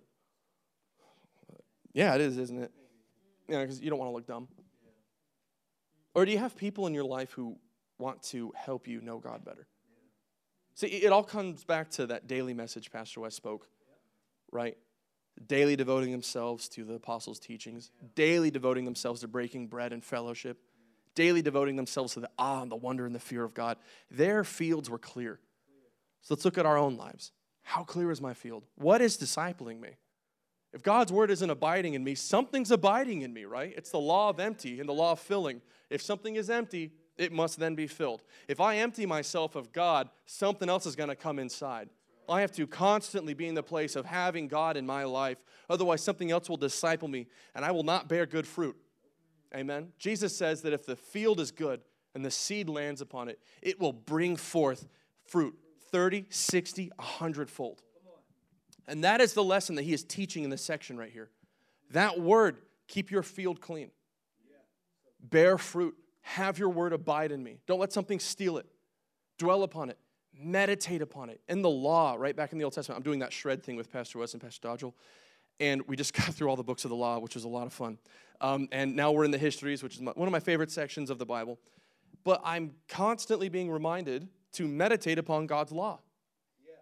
[1.93, 2.71] yeah, it is, isn't it?
[3.47, 4.47] Yeah, because you don't want to look dumb.
[4.83, 4.89] Yeah.
[6.15, 7.57] Or do you have people in your life who
[7.99, 9.67] want to help you know God better?
[9.85, 9.99] Yeah.
[10.75, 13.67] See, it all comes back to that daily message Pastor Wes spoke,
[14.51, 14.75] right?
[15.47, 20.57] Daily devoting themselves to the apostles' teachings, daily devoting themselves to breaking bread and fellowship,
[21.15, 23.77] daily devoting themselves to the awe and the wonder and the fear of God.
[24.09, 25.39] Their fields were clear.
[26.21, 27.31] So let's look at our own lives.
[27.63, 28.63] How clear is my field?
[28.75, 29.89] What is discipling me?
[30.73, 33.73] If God's word isn't abiding in me, something's abiding in me, right?
[33.77, 35.61] It's the law of empty and the law of filling.
[35.89, 38.23] If something is empty, it must then be filled.
[38.47, 41.89] If I empty myself of God, something else is going to come inside.
[42.29, 45.37] I have to constantly be in the place of having God in my life.
[45.69, 48.75] Otherwise, something else will disciple me and I will not bear good fruit.
[49.55, 49.89] Amen.
[49.97, 51.81] Jesus says that if the field is good
[52.15, 54.87] and the seed lands upon it, it will bring forth
[55.25, 55.55] fruit
[55.91, 57.81] 30, 60, 100 fold.
[58.87, 61.29] And that is the lesson that he is teaching in this section right here.
[61.91, 62.57] That word,
[62.87, 63.91] keep your field clean,
[65.21, 67.59] bear fruit, have your word abide in me.
[67.67, 68.65] Don't let something steal it,
[69.37, 69.97] dwell upon it
[70.37, 71.41] meditate upon it.
[71.47, 73.91] In the law, right back in the Old Testament, I'm doing that shred thing with
[73.91, 74.95] Pastor Wes and Pastor Dodgel.
[75.59, 77.67] And we just got through all the books of the law, which was a lot
[77.67, 77.97] of fun.
[78.41, 81.09] Um, and now we're in the histories, which is my, one of my favorite sections
[81.09, 81.59] of the Bible.
[82.23, 85.99] But I'm constantly being reminded to meditate upon God's law.
[86.65, 86.73] Yeah.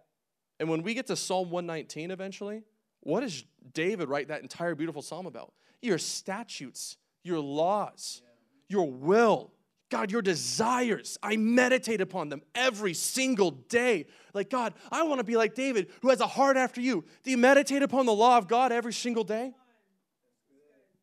[0.60, 2.62] And when we get to Psalm 119 eventually,
[3.00, 5.52] what does David write that entire beautiful psalm about?
[5.80, 8.28] Your statutes, your laws, yeah.
[8.68, 9.52] your will,
[9.92, 14.06] God, your desires, I meditate upon them every single day.
[14.32, 17.04] Like, God, I want to be like David, who has a heart after you.
[17.22, 19.52] Do you meditate upon the law of God every single day?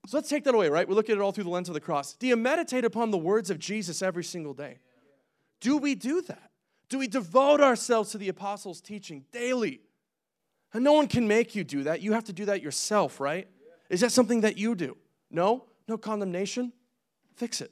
[0.07, 0.87] So let's take that away, right?
[0.87, 2.15] We look at it all through the lens of the cross.
[2.15, 4.79] Do you meditate upon the words of Jesus every single day?
[5.61, 6.49] Do we do that?
[6.89, 9.81] Do we devote ourselves to the apostles' teaching daily?
[10.73, 12.01] And no one can make you do that.
[12.01, 13.47] You have to do that yourself, right?
[13.91, 14.97] Is that something that you do?
[15.29, 15.65] No?
[15.87, 16.73] No condemnation?
[17.35, 17.71] Fix it.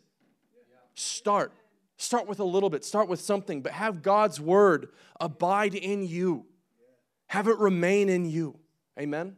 [0.98, 1.54] Start.
[1.98, 6.46] Start with a little bit, start with something, but have God's word abide in you.
[7.28, 8.58] Have it remain in you.
[9.00, 9.36] Amen?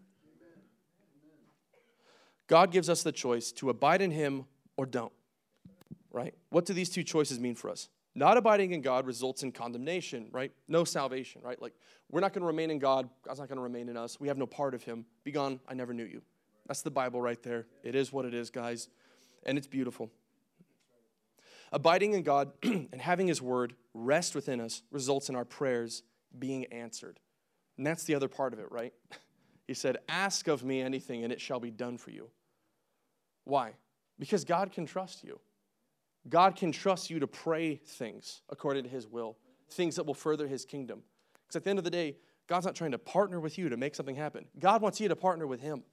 [2.47, 4.45] God gives us the choice to abide in Him
[4.77, 5.11] or don't.
[6.11, 6.33] Right?
[6.49, 7.89] What do these two choices mean for us?
[8.15, 10.51] Not abiding in God results in condemnation, right?
[10.67, 11.61] No salvation, right?
[11.61, 11.73] Like,
[12.09, 13.09] we're not going to remain in God.
[13.23, 14.19] God's not going to remain in us.
[14.19, 15.05] We have no part of Him.
[15.23, 15.59] Be gone.
[15.67, 16.21] I never knew you.
[16.67, 17.67] That's the Bible right there.
[17.83, 18.89] It is what it is, guys.
[19.45, 20.09] And it's beautiful.
[21.71, 26.03] Abiding in God and having His Word rest within us results in our prayers
[26.37, 27.19] being answered.
[27.77, 28.93] And that's the other part of it, right?
[29.67, 32.31] He said, Ask of me anything, and it shall be done for you.
[33.43, 33.73] Why?
[34.17, 35.39] Because God can trust you.
[36.27, 39.37] God can trust you to pray things according to His will,
[39.69, 41.03] things that will further His kingdom.
[41.43, 43.77] Because at the end of the day, God's not trying to partner with you to
[43.77, 44.45] make something happen.
[44.57, 45.83] God wants you to partner with Him.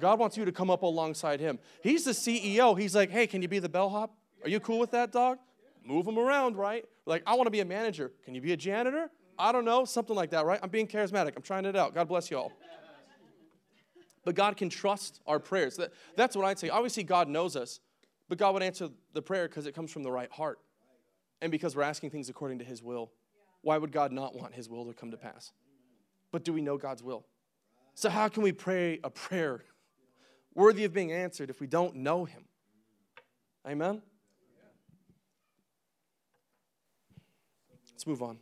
[0.00, 1.58] God wants you to come up alongside Him.
[1.82, 2.78] He's the CEO.
[2.78, 4.14] He's like, hey, can you be the bellhop?
[4.42, 5.38] Are you cool with that, dog?
[5.84, 6.84] Move him around, right?
[7.06, 8.12] Like, I want to be a manager.
[8.24, 9.10] Can you be a janitor?
[9.38, 10.60] I don't know, something like that, right?
[10.62, 11.32] I'm being charismatic.
[11.34, 11.94] I'm trying it out.
[11.94, 12.52] God bless you all.
[14.24, 15.76] But God can trust our prayers.
[15.76, 16.68] That, that's what I'd say.
[16.68, 17.80] Obviously, God knows us,
[18.28, 20.58] but God would answer the prayer because it comes from the right heart
[21.40, 23.10] and because we're asking things according to His will.
[23.62, 25.52] Why would God not want His will to come to pass?
[26.32, 27.24] But do we know God's will?
[27.94, 29.64] So, how can we pray a prayer
[30.54, 32.44] worthy of being answered if we don't know Him?
[33.66, 34.02] Amen?
[38.00, 38.38] Let's move on.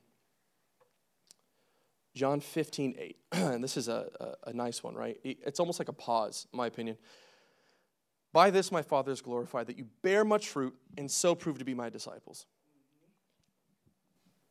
[2.14, 3.16] John 15, 8.
[3.32, 5.18] and this is a, a, a, nice one, right?
[5.24, 6.96] It's almost like a pause, in my opinion.
[8.32, 11.64] By this my Father is glorified, that you bear much fruit and so prove to
[11.64, 12.46] be my disciples.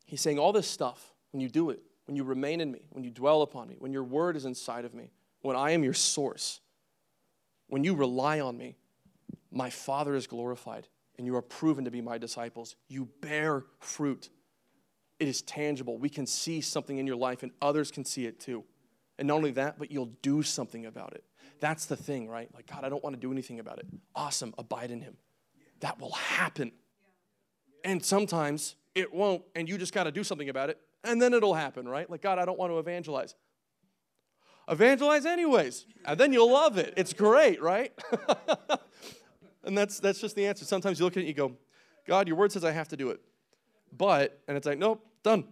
[0.05, 3.05] He's saying all this stuff, when you do it, when you remain in me, when
[3.05, 5.93] you dwell upon me, when your word is inside of me, when I am your
[5.93, 6.59] source,
[7.67, 8.75] when you rely on me,
[9.51, 12.75] my Father is glorified and you are proven to be my disciples.
[12.89, 14.29] You bear fruit.
[15.19, 15.97] It is tangible.
[15.97, 18.63] We can see something in your life and others can see it too.
[19.17, 21.23] And not only that, but you'll do something about it.
[21.59, 22.49] That's the thing, right?
[22.53, 23.87] Like, God, I don't want to do anything about it.
[24.15, 25.17] Awesome, abide in Him.
[25.79, 26.71] That will happen.
[27.83, 31.33] And sometimes it won't, and you just got to do something about it, and then
[31.33, 32.09] it'll happen, right?
[32.09, 33.35] Like, God, I don't want to evangelize.
[34.67, 36.93] Evangelize anyways, and then you'll love it.
[36.97, 37.93] It's great, right?
[39.63, 40.65] and that's, that's just the answer.
[40.65, 41.53] Sometimes you look at it and you go,
[42.05, 43.21] God, your word says I have to do it.
[43.95, 45.45] But, and it's like, nope, done.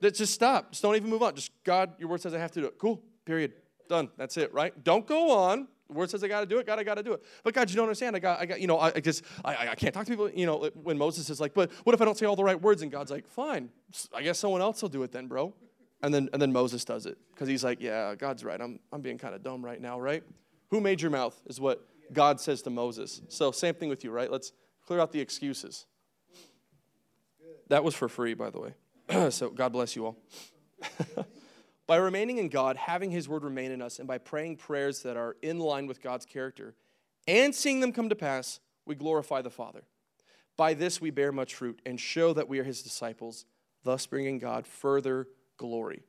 [0.00, 0.72] Let's Just stop.
[0.72, 1.34] Just don't even move on.
[1.34, 2.78] Just, God, your word says I have to do it.
[2.78, 3.52] Cool, period.
[3.88, 4.10] Done.
[4.16, 4.72] That's it, right?
[4.84, 5.68] Don't go on.
[5.88, 6.66] Word says I got to do it.
[6.66, 7.22] God, I got to do it.
[7.44, 8.16] But God, you don't understand.
[8.16, 10.28] I got, I got, you know, I, I just, I, I can't talk to people.
[10.28, 12.60] You know, when Moses is like, but what if I don't say all the right
[12.60, 12.82] words?
[12.82, 13.70] And God's like, fine.
[14.12, 15.54] I guess someone else will do it then, bro.
[16.02, 18.60] And then, and then Moses does it because he's like, yeah, God's right.
[18.60, 20.24] I'm, I'm being kind of dumb right now, right?
[20.70, 23.22] Who made your mouth is what God says to Moses.
[23.28, 24.30] So same thing with you, right?
[24.30, 24.52] Let's
[24.84, 25.86] clear out the excuses.
[27.68, 29.30] That was for free, by the way.
[29.30, 30.16] so God bless you all.
[31.86, 35.16] by remaining in God, having His word remain in us, and by praying prayers that
[35.16, 36.74] are in line with God's character
[37.26, 39.82] and seeing them come to pass, we glorify the Father.
[40.56, 43.44] By this we bear much fruit and show that we are His disciples,
[43.82, 46.02] thus bringing God further glory.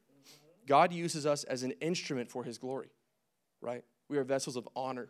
[0.67, 2.91] God uses us as an instrument for His glory,
[3.62, 3.84] right?
[4.10, 5.10] We are vessels of honor,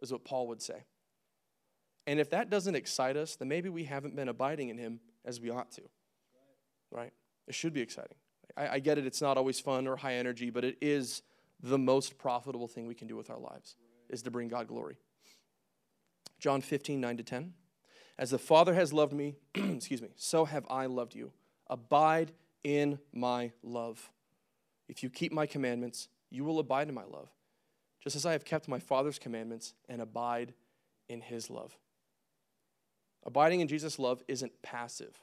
[0.00, 0.84] is what Paul would say.
[2.06, 5.40] And if that doesn't excite us, then maybe we haven't been abiding in Him as
[5.40, 5.82] we ought to,
[6.90, 7.12] right?
[7.46, 8.16] It should be exciting.
[8.56, 11.22] I, I get it, it's not always fun or high energy, but it is
[11.62, 13.76] the most profitable thing we can do with our lives,
[14.08, 14.96] is to bring God glory.
[16.38, 17.52] John 15, 9 to 10.
[18.18, 21.32] As the Father has loved me, excuse me, so have I loved you.
[21.68, 24.10] Abide in my love.
[24.88, 27.28] If you keep my commandments, you will abide in my love,
[28.02, 30.54] just as I have kept my Father's commandments and abide
[31.08, 31.76] in his love.
[33.26, 35.20] Abiding in Jesus' love isn't passive.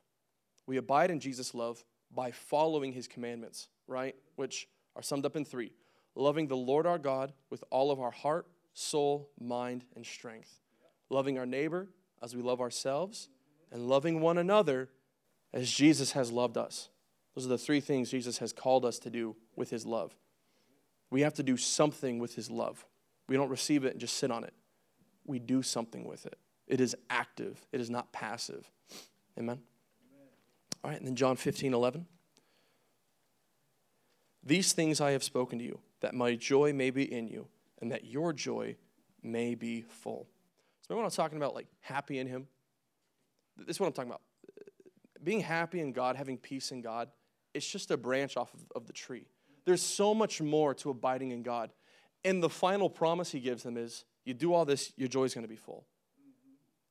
[0.67, 4.15] We abide in Jesus' love by following his commandments, right?
[4.35, 5.71] Which are summed up in three
[6.15, 10.59] loving the Lord our God with all of our heart, soul, mind, and strength,
[11.09, 11.87] loving our neighbor
[12.21, 13.29] as we love ourselves,
[13.71, 14.89] and loving one another
[15.53, 16.89] as Jesus has loved us.
[17.33, 20.15] Those are the three things Jesus has called us to do with his love.
[21.09, 22.85] We have to do something with his love.
[23.27, 24.53] We don't receive it and just sit on it.
[25.25, 26.37] We do something with it.
[26.67, 28.69] It is active, it is not passive.
[29.37, 29.59] Amen?
[29.59, 30.27] Amen.
[30.83, 32.05] All right, and then John 15, 11.
[34.45, 37.47] These things I have spoken to you, that my joy may be in you,
[37.81, 38.75] and that your joy
[39.21, 40.27] may be full.
[40.81, 42.47] So remember when I was talking about like happy in him?
[43.57, 44.21] This is what I'm talking about.
[45.23, 47.09] Being happy in God, having peace in God,
[47.53, 49.25] it's just a branch off of, of the tree.
[49.65, 51.71] There's so much more to abiding in God.
[52.25, 55.33] And the final promise he gives them is you do all this, your joy is
[55.33, 55.85] going to be full.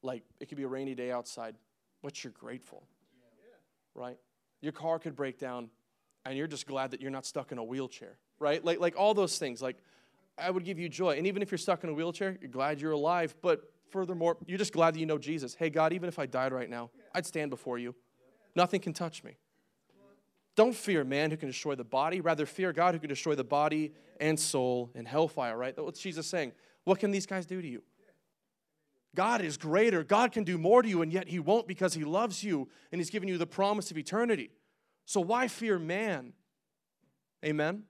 [0.03, 1.55] Like it could be a rainy day outside,
[2.03, 2.83] but you're grateful,
[3.95, 4.19] right?
[4.61, 5.71] Your car could break down,
[6.25, 8.65] and you're just glad that you're not stuck in a wheelchair, right?
[8.65, 9.63] Like, like all those things.
[9.63, 9.77] Like
[10.39, 11.17] I would give you joy.
[11.17, 13.35] And even if you're stuck in a wheelchair, you're glad you're alive.
[13.43, 15.55] But furthermore, you're just glad that you know Jesus.
[15.55, 17.95] Hey, God, even if I died right now, I'd stand before you.
[18.55, 19.37] Nothing can touch me.
[20.55, 23.45] Don't fear man who can destroy the body, rather fear God who can destroy the
[23.45, 25.75] body and soul in hellfire, right?
[25.75, 26.53] That's what Jesus saying.
[26.85, 27.83] What can these guys do to you?
[29.15, 30.03] God is greater.
[30.05, 33.01] God can do more to you, and yet He won't because He loves you and
[33.01, 34.51] He's given you the promise of eternity.
[35.05, 36.33] So why fear man?
[37.45, 37.83] Amen?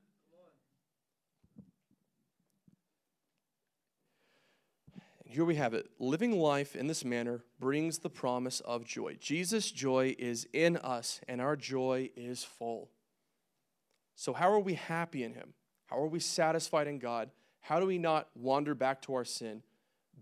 [5.25, 5.89] And here we have it.
[6.01, 9.17] Living life in this manner brings the promise of joy.
[9.21, 12.91] Jesus' joy is in us, and our joy is full.
[14.17, 15.55] So, how are we happy in Him?
[15.87, 17.31] How are we satisfied in God?
[17.61, 19.63] How do we not wander back to our sin?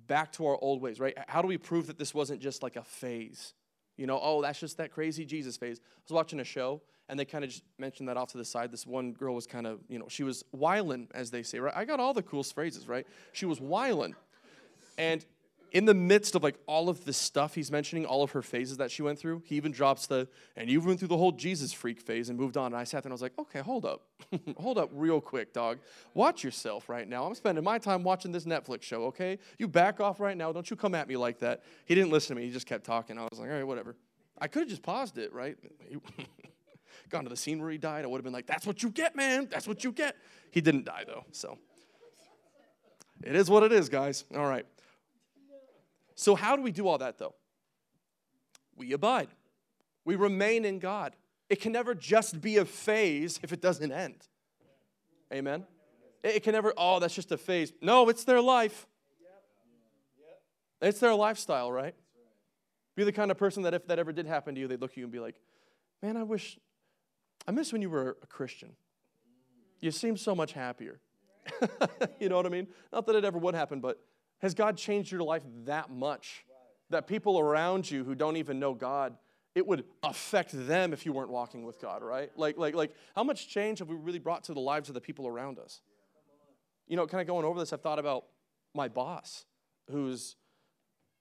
[0.06, 1.16] Back to our old ways, right?
[1.28, 3.54] How do we prove that this wasn't just like a phase?
[3.96, 5.78] You know, oh, that's just that crazy Jesus phase.
[5.78, 8.44] I was watching a show and they kind of just mentioned that off to the
[8.44, 8.72] side.
[8.72, 11.74] This one girl was kind of, you know, she was whiling, as they say, right?
[11.76, 13.06] I got all the coolest phrases, right?
[13.32, 14.14] She was whiling.
[14.96, 15.24] And
[15.72, 18.78] in the midst of like all of this stuff he's mentioning, all of her phases
[18.78, 21.72] that she went through, he even drops the, and you went through the whole Jesus
[21.72, 22.66] freak phase and moved on.
[22.66, 24.02] And I sat there and I was like, okay, hold up.
[24.58, 25.78] hold up real quick, dog.
[26.14, 27.24] Watch yourself right now.
[27.24, 29.38] I'm spending my time watching this Netflix show, okay?
[29.58, 30.52] You back off right now.
[30.52, 31.62] Don't you come at me like that.
[31.84, 32.46] He didn't listen to me.
[32.46, 33.18] He just kept talking.
[33.18, 33.96] I was like, all right, whatever.
[34.40, 35.56] I could have just paused it, right?
[37.10, 38.04] Gone to the scene where he died.
[38.04, 39.48] I would have been like, that's what you get, man.
[39.50, 40.16] That's what you get.
[40.50, 41.58] He didn't die, though, so.
[43.22, 44.24] It is what it is, guys.
[44.34, 44.64] All right.
[46.20, 47.34] So, how do we do all that though?
[48.76, 49.28] We abide,
[50.04, 51.16] we remain in God.
[51.48, 54.28] It can never just be a phase if it doesn't end.
[55.32, 55.64] Amen?
[56.22, 57.72] It can never, oh, that's just a phase.
[57.80, 58.86] No, it's their life.
[60.82, 61.94] It's their lifestyle, right?
[62.96, 64.90] Be the kind of person that if that ever did happen to you, they'd look
[64.90, 65.36] at you and be like,
[66.02, 66.58] man, I wish,
[67.48, 68.76] I miss when you were a Christian.
[69.80, 71.00] You seem so much happier.
[72.20, 72.68] you know what I mean?
[72.92, 73.98] Not that it ever would happen, but
[74.40, 76.44] has God changed your life that much
[76.90, 79.16] that people around you who don't even know God,
[79.54, 82.30] it would affect them if you weren't walking with God, right?
[82.36, 85.00] Like, like, like, how much change have we really brought to the lives of the
[85.00, 85.80] people around us?
[86.86, 88.24] You know, kind of going over this, I've thought about
[88.74, 89.44] my boss,
[89.90, 90.36] who's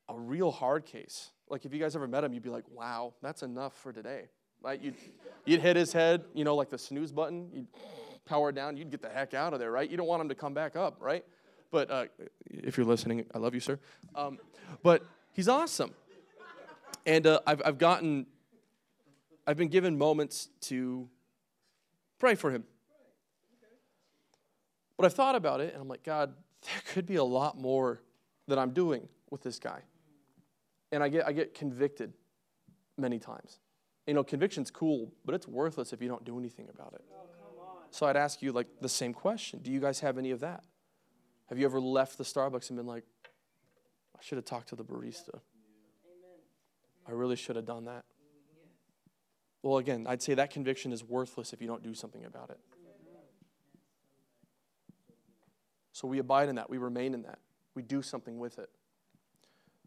[0.08, 1.32] a real hard case.
[1.50, 4.26] Like, if you guys ever met him, you'd be like, wow, that's enough for today.
[4.62, 4.82] Right?
[4.82, 4.96] You'd,
[5.46, 7.68] you'd hit his head, you know, like the snooze button, you'd
[8.26, 9.90] power down, you'd get the heck out of there, right?
[9.90, 11.26] You don't want him to come back up, right?
[11.72, 12.06] But uh,
[12.50, 13.80] if you're listening, I love you, sir.
[14.16, 14.40] Um,
[14.82, 15.92] but he's awesome.
[17.06, 18.26] And uh, I've, I've gotten,
[19.46, 21.10] I've been given moments to
[22.20, 22.64] pray for him.
[24.98, 26.34] But I've thought about it and I'm like, God,
[26.66, 28.02] there could be a lot more
[28.48, 29.82] that I'm doing with this guy.
[30.92, 32.14] And I get, I get convicted
[32.98, 33.60] many times.
[34.08, 37.02] You know, conviction's cool, but it's worthless if you don't do anything about it.
[37.92, 39.60] so I'd ask you like the same question.
[39.62, 40.64] Do you guys have any of that?
[41.50, 43.04] Have you ever left the Starbucks and been like,
[44.16, 45.40] I should have talked to the barista?
[47.08, 48.06] I really should have done that.
[49.64, 52.60] Well, again, I'd say that conviction is worthless if you don't do something about it.
[55.92, 57.40] So we abide in that, we remain in that,
[57.76, 58.70] we do something with it.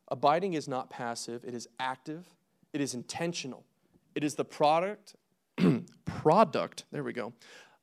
[0.09, 2.27] Abiding is not passive, it is active,
[2.75, 3.65] it is intentional.
[4.15, 5.15] It is the product,
[6.05, 7.33] product, there we go,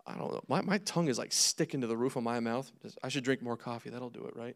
[0.10, 0.42] I don't know.
[0.48, 2.72] My, my tongue is like sticking to the roof of my mouth.
[3.04, 3.90] I should drink more coffee.
[3.90, 4.56] That'll do it, right?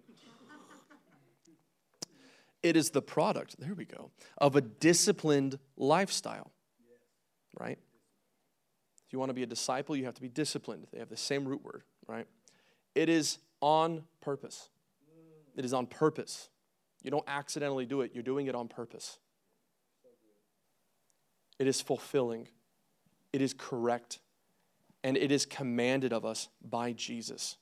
[2.64, 6.52] it is the product, there we go, of a disciplined lifestyle,
[7.60, 7.78] right?
[9.06, 10.88] If you want to be a disciple, you have to be disciplined.
[10.92, 12.26] They have the same root word, right?
[12.96, 14.70] It is on purpose.
[15.56, 16.50] It is on purpose.
[17.04, 19.20] You don't accidentally do it, you're doing it on purpose.
[21.60, 22.48] It is fulfilling,
[23.34, 24.20] it is correct,
[25.04, 27.58] and it is commanded of us by Jesus.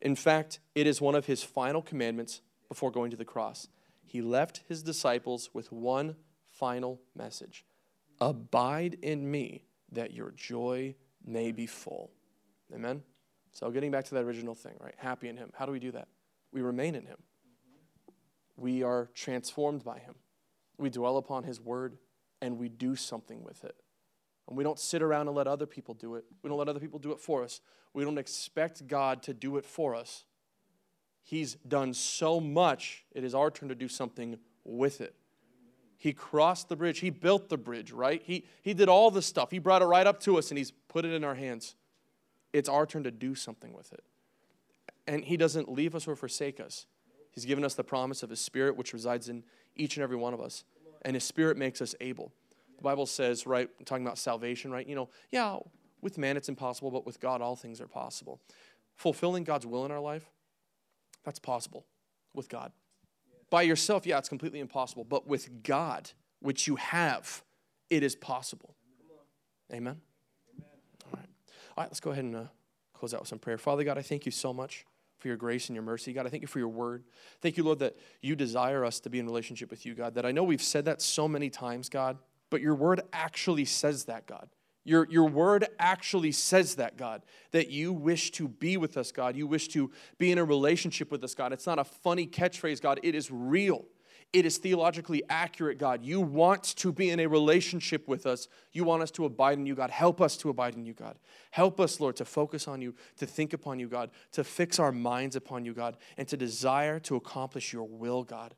[0.00, 3.68] In fact, it is one of his final commandments before going to the cross.
[4.04, 6.16] He left his disciples with one
[6.50, 7.64] final message
[8.20, 10.94] Abide in me, that your joy
[11.24, 12.10] may be full.
[12.74, 13.02] Amen?
[13.52, 14.94] So, getting back to that original thing, right?
[14.96, 15.50] Happy in him.
[15.54, 16.08] How do we do that?
[16.52, 17.18] We remain in him,
[18.56, 20.14] we are transformed by him.
[20.78, 21.98] We dwell upon his word,
[22.40, 23.76] and we do something with it.
[24.48, 26.24] And we don't sit around and let other people do it.
[26.42, 27.60] We don't let other people do it for us.
[27.92, 30.24] We don't expect God to do it for us.
[31.22, 35.14] He's done so much, it is our turn to do something with it.
[35.96, 37.00] He crossed the bridge.
[37.00, 38.22] He built the bridge, right?
[38.24, 39.50] He, he did all the stuff.
[39.50, 41.74] He brought it right up to us and He's put it in our hands.
[42.52, 44.04] It's our turn to do something with it.
[45.06, 46.86] And He doesn't leave us or forsake us.
[47.30, 49.42] He's given us the promise of His Spirit, which resides in
[49.74, 50.64] each and every one of us.
[51.02, 52.32] And His Spirit makes us able.
[52.76, 54.86] The Bible says, right, talking about salvation, right?
[54.86, 55.56] You know, yeah,
[56.02, 58.40] with man it's impossible, but with God all things are possible.
[58.96, 60.30] Fulfilling God's will in our life,
[61.24, 61.86] that's possible
[62.34, 62.72] with God.
[63.50, 66.10] By yourself, yeah, it's completely impossible, but with God,
[66.40, 67.42] which you have,
[67.90, 68.74] it is possible.
[69.72, 70.00] Amen.
[71.04, 71.28] All right.
[71.76, 72.44] All right, let's go ahead and uh,
[72.94, 73.58] close out with some prayer.
[73.58, 74.84] Father God, I thank you so much
[75.18, 76.12] for your grace and your mercy.
[76.12, 77.04] God, I thank you for your word.
[77.40, 80.14] Thank you, Lord, that you desire us to be in relationship with you, God.
[80.14, 82.18] That I know we've said that so many times, God,
[82.50, 84.48] but your word actually says that, God.
[84.84, 89.34] Your, your word actually says that, God, that you wish to be with us, God.
[89.34, 91.52] You wish to be in a relationship with us, God.
[91.52, 93.00] It's not a funny catchphrase, God.
[93.02, 93.84] It is real.
[94.32, 96.04] It is theologically accurate, God.
[96.04, 98.46] You want to be in a relationship with us.
[98.72, 99.90] You want us to abide in you, God.
[99.90, 101.18] Help us to abide in you, God.
[101.50, 104.92] Help us, Lord, to focus on you, to think upon you, God, to fix our
[104.92, 108.54] minds upon you, God, and to desire to accomplish your will, God.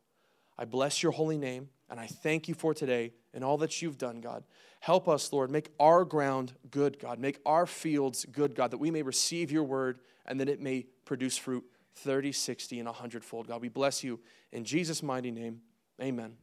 [0.59, 3.99] I bless your holy name, and I thank you for today and all that you've
[3.99, 4.45] done, God.
[4.81, 5.51] Help us, Lord.
[5.51, 7.19] Make our ground good, God.
[7.19, 10.87] Make our fields good, God, that we may receive your word and that it may
[11.05, 11.65] produce fruit
[11.95, 13.49] 30, 60, and 100 fold.
[13.49, 14.21] God, we bless you
[14.53, 15.61] in Jesus' mighty name.
[16.01, 16.37] Amen.